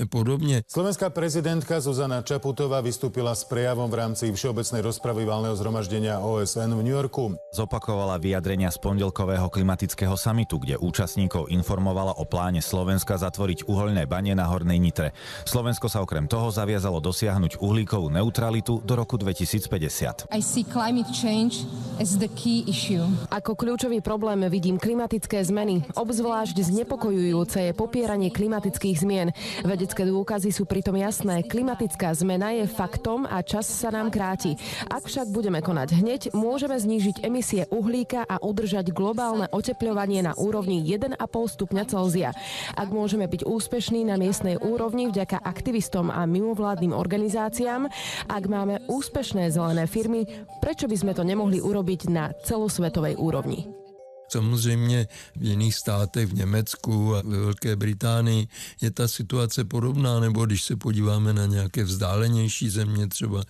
podobně. 0.10 0.64
Slovenská 0.68 1.10
prezidentka 1.10 1.82
Zuzana 1.82 2.22
Čaputová 2.22 2.82
vystúpila 2.82 3.36
s 3.36 3.44
prejavom 3.44 3.92
v 3.92 3.94
rámci 3.94 4.32
všeobecnej 4.34 4.82
rozpravy 4.82 5.26
valného 5.26 5.56
zhromaždenia 5.56 6.20
OSN 6.20 6.70
v 6.78 6.84
New 6.86 6.94
Yorku. 6.94 7.27
Zopakovala 7.50 8.22
vyjadrenia 8.22 8.70
z 8.70 8.78
pondelkového 8.78 9.50
klimatického 9.50 10.14
samitu, 10.14 10.62
kde 10.62 10.78
účastníkov 10.78 11.50
informovala 11.50 12.14
o 12.22 12.24
pláne 12.30 12.62
Slovenska 12.62 13.18
zatvoriť 13.18 13.66
uhol 13.66 13.88
uholné 13.88 14.04
bane 14.04 14.36
na 14.36 14.44
Hornej 14.44 14.84
Nitre. 14.84 15.16
Slovensko 15.48 15.88
sa 15.88 16.04
okrem 16.04 16.28
toho 16.28 16.52
zaviazalo 16.52 17.00
dosiahnuť 17.00 17.64
uhlíkovú 17.64 18.12
neutralitu 18.12 18.84
do 18.84 18.94
roku 19.00 19.16
2050. 19.16 20.28
I 20.28 20.44
see 20.44 20.68
climate 20.68 21.08
change 21.16 21.64
as 22.04 22.20
the 22.20 22.28
key 22.36 22.68
issue. 22.68 23.08
Ako 23.32 23.56
kľúčový 23.56 24.04
problém 24.04 24.44
vidím 24.52 24.76
klimatické 24.76 25.40
zmeny. 25.40 25.88
Obzvlášť 25.96 26.68
znepokojujúce 26.68 27.72
je 27.72 27.72
popieranie 27.72 28.28
klimatických 28.28 28.98
zmien. 29.00 29.32
Vedecké 29.64 30.04
dôkazy 30.04 30.52
sú 30.52 30.68
pritom 30.68 31.00
jasné. 31.00 31.48
Klimatická 31.48 32.12
zmena 32.12 32.52
je 32.52 32.68
faktom 32.68 33.24
a 33.24 33.40
čas 33.40 33.72
sa 33.72 33.88
nám 33.88 34.12
kráti. 34.12 34.60
Ak 34.92 35.08
však 35.08 35.32
budeme 35.32 35.64
konať 35.64 35.96
hneď, 35.96 36.22
môžeme 36.36 36.76
znížiť 36.76 37.17
emisie 37.24 37.66
uhlíka 37.72 38.28
a 38.28 38.38
udržať 38.44 38.92
globálne 38.92 39.50
otepľovanie 39.50 40.26
na 40.26 40.34
úrovni 40.36 40.84
1,5 40.84 41.18
stupňa 41.26 41.84
Celzia. 41.88 42.30
Ak 42.76 42.92
môžeme 42.92 43.26
byť 43.26 43.48
úspešní 43.48 44.06
na 44.06 44.20
miestnej 44.20 44.60
úrovni 44.60 45.08
vďaka 45.08 45.40
aktivistom 45.42 46.12
a 46.12 46.28
mimovládnym 46.28 46.92
organizáciám. 46.92 47.88
Ak 48.28 48.44
máme 48.46 48.84
úspešné 48.92 49.50
zelené 49.50 49.88
firmy, 49.88 50.28
prečo 50.60 50.86
by 50.86 50.96
sme 51.00 51.14
to 51.16 51.24
nemohli 51.24 51.64
urobiť 51.64 52.12
na 52.12 52.36
celosvetovej 52.44 53.16
úrovni? 53.16 53.87
Samozřejmě 54.30 55.08
v 55.36 55.44
jiných 55.44 55.76
státech, 55.76 56.30
v 56.30 56.34
Německu 56.34 57.16
a 57.16 57.22
ve 57.22 57.38
Velké 57.38 57.76
Británii 57.76 58.48
je 58.82 58.92
ta 58.92 59.08
situace 59.08 59.64
podobná, 59.64 60.20
nebo 60.20 60.46
když 60.46 60.64
se 60.64 60.76
podíváme 60.76 61.34
na 61.34 61.46
nějaké 61.46 61.84
vzdálenější 61.84 62.70
země, 62.70 63.08
třeba 63.08 63.44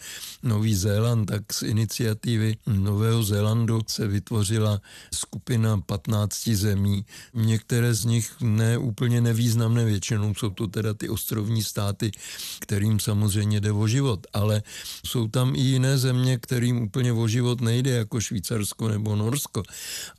Nový 0.44 0.76
Zéland, 0.76 1.26
tak 1.26 1.54
z 1.54 1.62
iniciativy 1.62 2.58
Nového 2.68 3.24
Zélandu 3.24 3.82
se 3.88 4.08
vytvořila 4.08 4.82
skupina 5.14 5.82
15 5.82 6.48
zemí. 6.48 7.06
Některé 7.34 7.94
z 7.94 8.06
nich 8.06 8.32
ne 8.42 8.78
úplně 8.78 9.22
nevýznamné, 9.22 9.86
většinou 9.86 10.34
jsou 10.34 10.50
to 10.50 10.68
teda 10.68 10.94
ty 10.94 11.10
ostrovní 11.10 11.64
státy, 11.64 12.12
kterým 12.60 13.00
samozřejmě 13.00 13.62
jde 13.62 13.72
o 13.72 13.88
život, 13.88 14.28
ale 14.34 14.64
jsou 15.06 15.28
tam 15.28 15.56
i 15.56 15.60
jiné 15.60 15.98
země, 15.98 16.38
kterým 16.38 16.82
úplně 16.82 17.14
o 17.14 17.28
život 17.28 17.62
nejde, 17.62 17.92
jako 17.92 18.22
Švýcarsko 18.22 18.88
nebo 18.88 19.16
Norsko. 19.16 19.64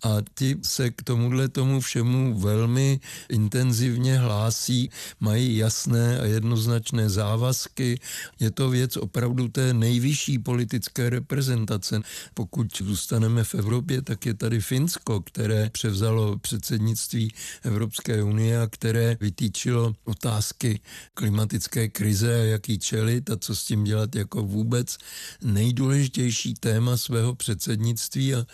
A 0.02 0.16
ti 0.48 0.60
se 0.62 0.90
k 0.90 1.02
tomuhle 1.02 1.48
tomu 1.48 1.80
všemu 1.80 2.38
velmi 2.38 3.00
intenzivně 3.28 4.18
hlásí, 4.18 4.90
mají 5.20 5.56
jasné 5.56 6.20
a 6.20 6.24
jednoznačné 6.24 7.10
závazky. 7.10 8.00
Je 8.40 8.50
to 8.50 8.70
věc 8.70 8.96
opravdu 8.96 9.48
té 9.48 9.74
nejvyšší 9.74 10.38
politické 10.38 11.10
reprezentace. 11.10 12.00
Pokud 12.34 12.66
zůstaneme 12.78 13.44
v 13.44 13.54
Evropě, 13.54 14.02
tak 14.02 14.26
je 14.26 14.34
tady 14.34 14.60
Finsko, 14.60 15.20
které 15.20 15.70
převzalo 15.70 16.38
předsednictví 16.38 17.32
Evropské 17.62 18.22
unie 18.22 18.60
a 18.60 18.66
které 18.66 19.16
vytýčilo 19.20 19.94
otázky 20.04 20.80
klimatické 21.14 21.88
krize 21.88 22.40
a 22.40 22.44
jaký 22.44 22.78
čelit 22.78 23.30
a 23.30 23.36
co 23.36 23.56
s 23.56 23.64
tím 23.64 23.84
dělat 23.84 24.14
jako 24.14 24.42
vůbec 24.42 24.98
nejdůležitější 25.42 26.54
téma 26.54 26.96
svého 26.96 27.34
předsednictví 27.34 28.34
a 28.34 28.46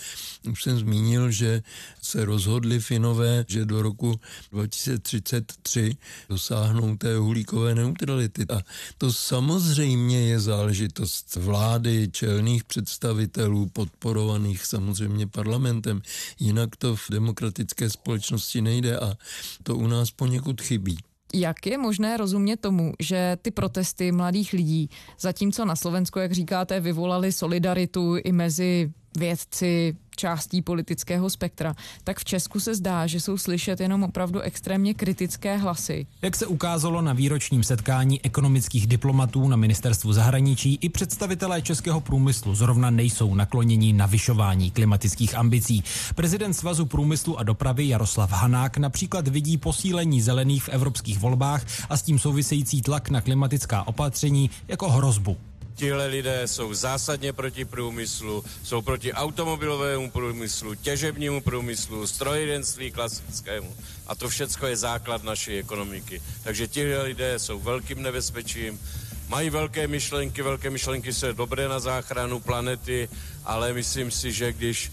už 0.50 0.62
jsem 0.62 0.78
zmínil, 0.78 1.30
že 1.30 1.62
se 2.02 2.24
rozhodli 2.24 2.80
Finové, 2.80 3.44
že 3.48 3.64
do 3.64 3.82
roku 3.82 4.20
2033 4.52 5.96
dosáhnou 6.28 6.96
té 6.96 7.18
uhlíkové 7.18 7.74
neutrality. 7.74 8.44
A 8.48 8.60
to 8.98 9.12
samozřejmě 9.12 10.20
je 10.20 10.40
záležitost 10.40 11.36
vlády, 11.36 12.08
čelných 12.12 12.64
představitelů, 12.64 13.66
podporovaných 13.72 14.66
samozřejmě 14.66 15.26
parlamentem. 15.26 16.02
Jinak 16.40 16.76
to 16.76 16.96
v 16.96 17.10
demokratické 17.10 17.90
společnosti 17.90 18.60
nejde 18.62 18.98
a 18.98 19.16
to 19.62 19.76
u 19.76 19.86
nás 19.86 20.10
poněkud 20.10 20.60
chybí. 20.60 20.98
Jak 21.34 21.66
je 21.66 21.78
možné 21.78 22.16
rozumět 22.16 22.60
tomu, 22.60 22.92
že 23.00 23.36
ty 23.42 23.50
protesty 23.50 24.12
mladých 24.12 24.52
lidí, 24.52 24.90
zatímco 25.20 25.64
na 25.64 25.76
Slovensku, 25.76 26.18
jak 26.18 26.32
říkáte, 26.32 26.80
vyvolali 26.80 27.32
solidaritu 27.32 28.16
i 28.24 28.32
mezi 28.32 28.92
vědci, 29.16 29.96
částí 30.16 30.62
politického 30.62 31.30
spektra, 31.30 31.74
tak 32.04 32.18
v 32.18 32.24
Česku 32.24 32.60
se 32.60 32.74
zdá, 32.74 33.06
že 33.06 33.20
jsou 33.20 33.38
slyšet 33.38 33.80
jenom 33.80 34.02
opravdu 34.02 34.40
extrémně 34.40 34.94
kritické 34.94 35.56
hlasy. 35.56 36.06
Jak 36.22 36.36
se 36.36 36.46
ukázalo 36.46 37.02
na 37.02 37.12
výročním 37.12 37.64
setkání 37.64 38.24
ekonomických 38.24 38.86
diplomatů 38.86 39.48
na 39.48 39.56
ministerstvu 39.56 40.12
zahraničí, 40.12 40.78
i 40.80 40.88
představitelé 40.88 41.62
českého 41.62 42.00
průmyslu 42.00 42.54
zrovna 42.54 42.90
nejsou 42.90 43.34
naklonění 43.34 43.92
navyšování 43.92 44.70
klimatických 44.70 45.34
ambicí. 45.34 45.84
Prezident 46.14 46.54
Svazu 46.54 46.86
průmyslu 46.86 47.38
a 47.38 47.42
dopravy 47.42 47.88
Jaroslav 47.88 48.30
Hanák 48.30 48.76
například 48.76 49.28
vidí 49.28 49.58
posílení 49.58 50.20
zelených 50.20 50.64
v 50.64 50.68
evropských 50.68 51.18
volbách 51.18 51.66
a 51.90 51.96
s 51.96 52.02
tím 52.02 52.18
související 52.18 52.82
tlak 52.82 53.10
na 53.10 53.20
klimatická 53.20 53.86
opatření 53.86 54.50
jako 54.68 54.90
hrozbu. 54.90 55.36
Tihle 55.74 56.06
lidé 56.06 56.48
jsou 56.48 56.74
zásadně 56.74 57.32
proti 57.32 57.64
průmyslu, 57.64 58.44
jsou 58.62 58.82
proti 58.82 59.12
automobilovému 59.12 60.10
průmyslu, 60.10 60.74
těžebnímu 60.74 61.40
průmyslu, 61.40 62.06
strojírenství 62.06 62.90
klasickému. 62.90 63.76
A 64.06 64.14
to 64.14 64.28
všechno 64.28 64.68
je 64.68 64.76
základ 64.76 65.24
naší 65.24 65.58
ekonomiky. 65.58 66.22
Takže 66.42 66.68
tihle 66.68 67.02
lidé 67.02 67.38
jsou 67.38 67.60
velkým 67.60 68.02
nebezpečím, 68.02 68.80
mají 69.28 69.50
velké 69.50 69.86
myšlenky, 69.86 70.42
velké 70.42 70.70
myšlenky 70.70 71.12
jsou 71.12 71.32
dobré 71.32 71.68
na 71.68 71.80
záchranu 71.80 72.40
planety, 72.40 73.08
ale 73.44 73.72
myslím 73.72 74.10
si, 74.10 74.32
že 74.32 74.52
když 74.52 74.92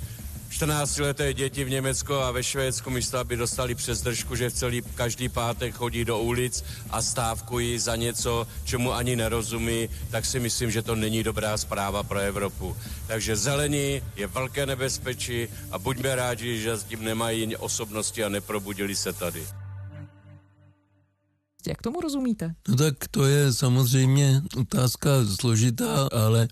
14-leté 0.51 1.33
děti 1.33 1.63
v 1.63 1.69
Německu 1.69 2.13
a 2.13 2.31
ve 2.31 2.43
Švédsku 2.43 2.89
místo, 2.89 3.17
aby 3.17 3.35
dostali 3.37 3.75
přes 3.75 4.01
držku, 4.01 4.35
že 4.35 4.49
v 4.49 4.53
celý 4.53 4.81
každý 4.95 5.29
pátek 5.29 5.75
chodí 5.75 6.05
do 6.05 6.19
ulic 6.19 6.63
a 6.89 7.01
stávkují 7.01 7.79
za 7.79 7.95
něco, 7.95 8.47
čemu 8.63 8.93
ani 8.93 9.15
nerozumí, 9.15 9.89
tak 10.11 10.25
si 10.25 10.39
myslím, 10.39 10.71
že 10.71 10.81
to 10.81 10.95
není 10.95 11.23
dobrá 11.23 11.57
zpráva 11.57 12.03
pro 12.03 12.19
Evropu. 12.19 12.77
Takže 13.07 13.35
zelení 13.35 14.01
je 14.15 14.27
velké 14.27 14.65
nebezpečí 14.65 15.47
a 15.71 15.79
buďme 15.79 16.15
rádi, 16.15 16.59
že 16.59 16.77
s 16.77 16.83
tím 16.83 17.03
nemají 17.03 17.55
osobnosti 17.57 18.23
a 18.23 18.29
neprobudili 18.29 18.95
se 18.95 19.13
tady. 19.13 19.61
Jak 21.67 21.82
tomu 21.82 22.02
rozumíte? 22.02 22.56
No 22.67 22.76
tak 22.76 22.95
to 23.12 23.26
je 23.26 23.54
samozřejmě 23.54 24.41
otázka 24.58 25.10
složitá, 25.39 26.10
ale 26.12 26.47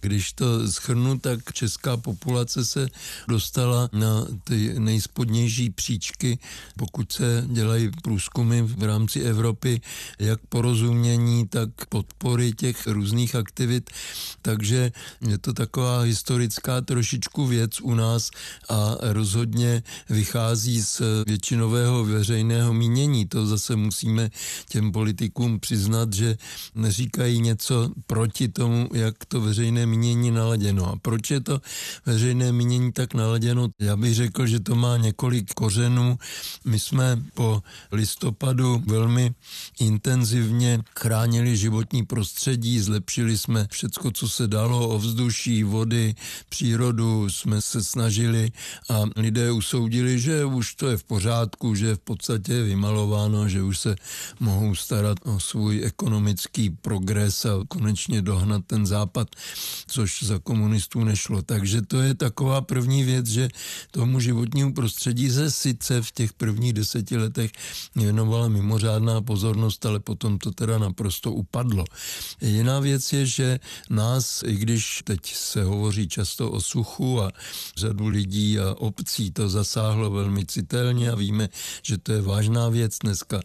když 0.00 0.32
to 0.32 0.70
schrnu, 0.70 1.18
tak 1.18 1.52
česká 1.52 1.96
populace 1.96 2.64
se 2.64 2.88
dostala 3.28 3.88
na 3.92 4.26
ty 4.44 4.80
nejspodnější 4.80 5.70
příčky, 5.70 6.38
pokud 6.76 7.12
se 7.12 7.44
dělají 7.46 7.90
průzkumy 8.02 8.62
v 8.62 8.82
rámci 8.82 9.20
Evropy, 9.20 9.80
jak 10.18 10.40
porozumění, 10.48 11.48
tak 11.48 11.68
podpory 11.88 12.52
těch 12.52 12.86
různých 12.86 13.34
aktivit. 13.34 13.90
Takže 14.42 14.92
je 15.28 15.38
to 15.38 15.52
taková 15.52 16.00
historická 16.00 16.80
trošičku 16.80 17.46
věc 17.46 17.80
u 17.80 17.94
nás 17.94 18.30
a 18.68 18.96
rozhodně 19.00 19.82
vychází 20.10 20.82
z 20.82 21.02
většinového 21.26 22.04
veřejného 22.04 22.74
mínění. 22.74 23.26
To 23.26 23.46
zase 23.46 23.76
musíme 23.76 24.30
těm 24.68 24.92
politikům 24.92 25.60
přiznat, 25.60 26.12
že 26.12 26.36
neříkají 26.74 27.40
něco 27.40 27.90
proti 28.06 28.48
tomu, 28.48 28.88
jak 28.94 29.24
to 29.24 29.40
veřejné 29.40 29.86
mínění 29.86 30.30
naladěno. 30.30 30.92
A 30.92 30.96
proč 31.02 31.30
je 31.30 31.40
to 31.40 31.60
veřejné 32.06 32.52
mínění 32.52 32.92
tak 32.92 33.14
naladěno? 33.14 33.68
Já 33.80 33.96
bych 33.96 34.14
řekl, 34.14 34.46
že 34.46 34.60
to 34.60 34.74
má 34.74 34.96
několik 34.96 35.54
kořenů. 35.54 36.18
My 36.64 36.78
jsme 36.78 37.22
po 37.34 37.62
listopadu 37.92 38.82
velmi 38.86 39.34
intenzivně 39.80 40.80
chránili 40.98 41.56
životní 41.56 42.06
prostředí, 42.06 42.80
zlepšili 42.80 43.38
jsme 43.38 43.66
všecko, 43.70 44.10
co 44.10 44.28
se 44.28 44.48
dalo, 44.48 44.88
ovzduší, 44.88 45.64
vody, 45.64 46.14
přírodu 46.48 47.30
jsme 47.30 47.60
se 47.60 47.84
snažili 47.84 48.52
a 48.90 49.02
lidé 49.16 49.52
usoudili, 49.52 50.20
že 50.20 50.44
už 50.44 50.74
to 50.74 50.88
je 50.88 50.96
v 50.96 51.04
pořádku, 51.04 51.74
že 51.74 51.94
v 51.94 51.98
podstatě 51.98 52.52
je 52.52 52.62
vymalováno, 52.62 53.48
že 53.48 53.62
už 53.62 53.78
se 53.78 53.96
mohou 54.42 54.74
starat 54.74 55.18
o 55.24 55.40
svůj 55.40 55.84
ekonomický 55.84 56.70
progres 56.70 57.44
a 57.44 57.62
konečně 57.68 58.22
dohnat 58.22 58.62
ten 58.66 58.86
západ, 58.86 59.28
což 59.86 60.22
za 60.22 60.38
komunistů 60.38 61.04
nešlo. 61.04 61.42
Takže 61.42 61.82
to 61.82 62.00
je 62.00 62.14
taková 62.14 62.60
první 62.60 63.04
věc, 63.04 63.26
že 63.26 63.48
tomu 63.90 64.20
životnímu 64.20 64.74
prostředí 64.74 65.30
se 65.30 65.50
sice 65.50 66.02
v 66.02 66.10
těch 66.12 66.32
prvních 66.32 66.72
deseti 66.72 67.16
letech 67.16 67.50
věnovala 67.96 68.48
mimořádná 68.48 69.22
pozornost, 69.22 69.86
ale 69.86 70.00
potom 70.00 70.38
to 70.38 70.50
teda 70.50 70.78
naprosto 70.78 71.32
upadlo. 71.32 71.84
Jiná 72.40 72.80
věc 72.80 73.12
je, 73.12 73.26
že 73.26 73.58
nás, 73.90 74.42
i 74.46 74.56
když 74.56 75.02
teď 75.04 75.34
se 75.34 75.64
hovoří 75.64 76.08
často 76.08 76.50
o 76.50 76.60
suchu 76.60 77.22
a 77.22 77.32
řadu 77.76 78.08
lidí 78.08 78.58
a 78.58 78.74
obcí 78.78 79.30
to 79.30 79.48
zasáhlo 79.48 80.10
velmi 80.10 80.46
citelně 80.46 81.10
a 81.10 81.14
víme, 81.14 81.48
že 81.82 81.98
to 81.98 82.12
je 82.12 82.22
vážná 82.22 82.68
věc 82.68 82.98
dneska 82.98 83.40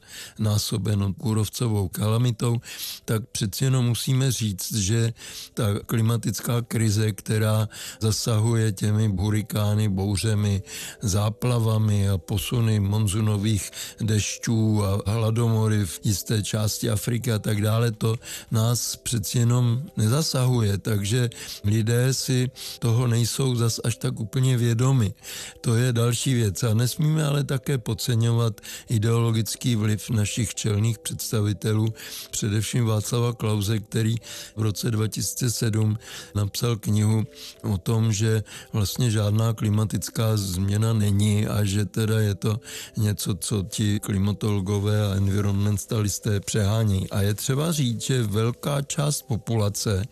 násobeno 0.88 1.14
kůrovcovou 1.14 1.88
kalamitou, 1.88 2.62
tak 3.06 3.28
přeci 3.32 3.64
jenom 3.64 3.86
musíme 3.86 4.32
říct, 4.32 4.76
že 4.76 5.14
ta 5.54 5.64
klimatická 5.86 6.62
krize, 6.62 7.12
která 7.12 7.70
zasahuje 8.00 8.72
těmi 8.72 9.08
hurikány, 9.08 9.90
bouřemi, 9.90 10.62
záplavami 11.02 12.10
a 12.10 12.18
posuny 12.18 12.80
monzunových 12.80 13.72
dešťů 14.02 14.84
a 14.84 15.12
hladomory 15.12 15.86
v 15.86 16.00
jisté 16.04 16.44
části 16.44 16.90
Afriky 16.90 17.32
a 17.32 17.40
tak 17.40 17.62
dále, 17.62 17.92
to 17.92 18.16
nás 18.52 18.96
přeci 18.96 19.40
jenom 19.40 19.84
nezasahuje, 19.98 20.78
takže 20.78 21.30
lidé 21.64 22.14
si 22.14 22.52
toho 22.80 23.08
nejsou 23.08 23.56
zas 23.56 23.80
až 23.84 23.96
tak 23.96 24.20
úplně 24.20 24.58
vědomi. 24.58 25.14
To 25.62 25.76
je 25.76 25.94
další 25.94 26.34
věc. 26.34 26.64
A 26.64 26.74
nesmíme 26.74 27.26
ale 27.26 27.44
také 27.44 27.78
podceňovat 27.78 28.62
ideologický 28.90 29.76
vliv 29.76 30.10
našich 30.10 30.56
čelných 30.78 31.00
představitelů, 31.00 31.94
především 32.32 32.86
Václava 32.86 33.34
Klauze, 33.34 33.80
který 33.80 34.16
v 34.56 34.62
roce 34.62 34.92
2007 34.92 35.98
napsal 36.36 36.76
knihu 36.76 37.26
o 37.64 37.78
tom, 37.78 38.14
že 38.14 38.44
vlastně 38.74 39.12
žádná 39.12 39.54
klimatická 39.54 40.38
změna 40.38 40.94
není 40.94 41.48
a 41.48 41.64
že 41.64 41.86
teda 41.86 42.20
je 42.20 42.36
to 42.36 42.60
něco, 42.98 43.36
co 43.36 43.64
ti 43.70 44.00
klimatologové 44.00 45.12
a 45.12 45.16
environmentalisté 45.16 46.40
přehání. 46.40 47.10
A 47.10 47.22
je 47.22 47.34
třeba 47.34 47.72
říct, 47.72 48.02
že 48.02 48.24
velká 48.24 48.82
část 48.82 49.22
populace 49.22 50.06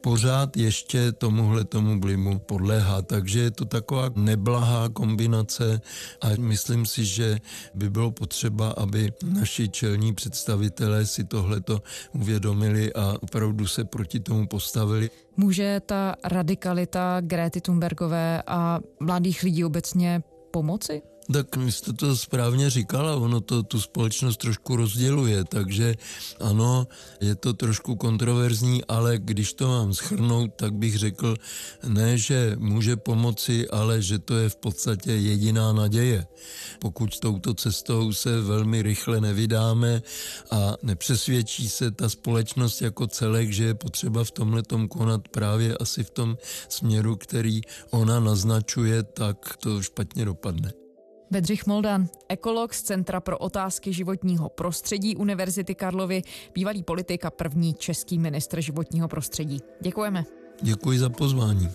pořád 0.00 0.56
ještě 0.56 1.12
tomuhle 1.12 1.64
tomu 1.64 2.00
blimu 2.00 2.38
podléhá. 2.38 3.02
Takže 3.02 3.40
je 3.40 3.50
to 3.50 3.64
taková 3.64 4.10
neblahá 4.16 4.88
kombinace 4.88 5.80
a 6.20 6.28
myslím 6.38 6.86
si, 6.86 7.04
že 7.04 7.40
by 7.74 7.90
bylo 7.90 8.10
potřeba, 8.10 8.70
aby 8.76 9.12
naši 9.24 9.68
čelní 9.68 10.09
představitelé 10.14 11.06
si 11.06 11.24
tohleto 11.24 11.82
uvědomili 12.14 12.92
a 12.92 13.14
opravdu 13.20 13.66
se 13.66 13.84
proti 13.84 14.20
tomu 14.20 14.46
postavili. 14.46 15.10
Může 15.36 15.80
ta 15.86 16.14
radikalita 16.24 17.16
Gréty 17.20 17.60
Thunbergové 17.60 18.42
a 18.46 18.80
mladých 19.00 19.42
lidí 19.42 19.64
obecně 19.64 20.22
pomoci? 20.50 21.02
Tak 21.32 21.56
vy 21.56 21.72
jste 21.72 21.92
to 21.92 22.16
správně 22.16 22.70
říkala, 22.70 23.16
ono 23.16 23.40
to 23.40 23.62
tu 23.62 23.80
společnost 23.80 24.36
trošku 24.36 24.76
rozděluje, 24.76 25.44
takže 25.44 25.94
ano, 26.40 26.86
je 27.20 27.34
to 27.34 27.52
trošku 27.52 27.96
kontroverzní, 27.96 28.84
ale 28.84 29.18
když 29.18 29.52
to 29.52 29.68
mám 29.68 29.94
schrnout, 29.94 30.54
tak 30.56 30.74
bych 30.74 30.98
řekl 30.98 31.36
ne, 31.88 32.18
že 32.18 32.56
může 32.58 32.96
pomoci, 32.96 33.68
ale 33.68 34.02
že 34.02 34.18
to 34.18 34.36
je 34.36 34.48
v 34.48 34.56
podstatě 34.56 35.12
jediná 35.12 35.72
naděje. 35.72 36.26
Pokud 36.78 37.18
touto 37.18 37.54
cestou 37.54 38.12
se 38.12 38.40
velmi 38.40 38.82
rychle 38.82 39.20
nevydáme 39.20 40.02
a 40.50 40.76
nepřesvědčí 40.82 41.68
se 41.68 41.90
ta 41.90 42.08
společnost 42.08 42.82
jako 42.82 43.06
celek, 43.06 43.52
že 43.52 43.64
je 43.64 43.74
potřeba 43.74 44.24
v 44.24 44.30
tomhle 44.30 44.62
konat 44.88 45.28
právě 45.28 45.76
asi 45.76 46.04
v 46.04 46.10
tom 46.10 46.38
směru, 46.68 47.16
který 47.16 47.60
ona 47.90 48.20
naznačuje, 48.20 49.02
tak 49.02 49.56
to 49.56 49.82
špatně 49.82 50.24
dopadne. 50.24 50.72
Bedřich 51.32 51.66
Moldan, 51.66 52.08
ekolog 52.28 52.74
z 52.74 52.82
Centra 52.82 53.20
pro 53.20 53.38
otázky 53.38 53.92
životního 53.92 54.48
prostředí 54.48 55.16
Univerzity 55.16 55.74
Karlovy, 55.74 56.22
bývalý 56.54 56.82
politik 56.82 57.24
a 57.24 57.30
první 57.30 57.74
český 57.74 58.18
ministr 58.18 58.60
životního 58.60 59.08
prostředí. 59.08 59.60
Děkujeme. 59.80 60.24
Děkuji 60.62 60.98
za 60.98 61.08
pozvání. 61.08 61.68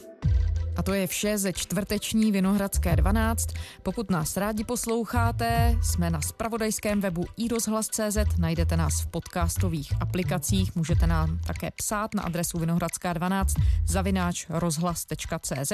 A 0.77 0.83
to 0.83 0.93
je 0.93 1.07
vše 1.07 1.38
ze 1.38 1.53
čtvrteční 1.53 2.31
Vinohradské 2.31 2.95
12. 2.95 3.47
Pokud 3.83 4.11
nás 4.11 4.38
rádi 4.38 4.63
posloucháte, 4.63 5.77
jsme 5.83 6.09
na 6.09 6.21
spravodajském 6.21 7.01
webu 7.01 7.25
iRozhlas.cz, 7.38 8.17
najdete 8.38 8.77
nás 8.77 9.01
v 9.01 9.07
podcastových 9.07 9.93
aplikacích, 10.01 10.75
můžete 10.75 11.07
nám 11.07 11.39
také 11.47 11.71
psát 11.71 12.13
na 12.13 12.23
adresu 12.23 12.59
Vinohradská 12.59 13.13
12 13.13 13.55
zavináč 13.88 14.45
rozhlas.cz 14.49 15.71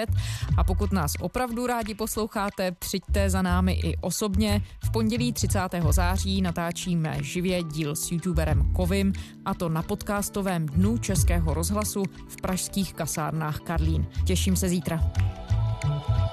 a 0.57 0.63
pokud 0.63 0.91
nás 0.91 1.13
opravdu 1.19 1.67
rádi 1.67 1.95
posloucháte, 1.95 2.71
přijďte 2.71 3.29
za 3.29 3.41
námi 3.41 3.73
i 3.73 3.97
osobně. 3.97 4.61
V 4.85 4.91
pondělí 4.91 5.33
30. 5.33 5.59
září 5.89 6.41
natáčíme 6.41 7.17
živě 7.21 7.63
díl 7.63 7.95
s 7.95 8.11
youtuberem 8.11 8.73
Kovim 8.73 9.13
a 9.45 9.53
to 9.53 9.69
na 9.69 9.83
podcastovém 9.83 10.65
dnu 10.65 10.97
Českého 10.97 11.53
rozhlasu 11.53 12.03
v 12.27 12.41
pražských 12.41 12.93
kasárnách 12.93 13.59
Karlín. 13.59 14.07
Těším 14.25 14.55
se 14.55 14.69
zítra. 14.69 14.90
otra. 14.95 16.30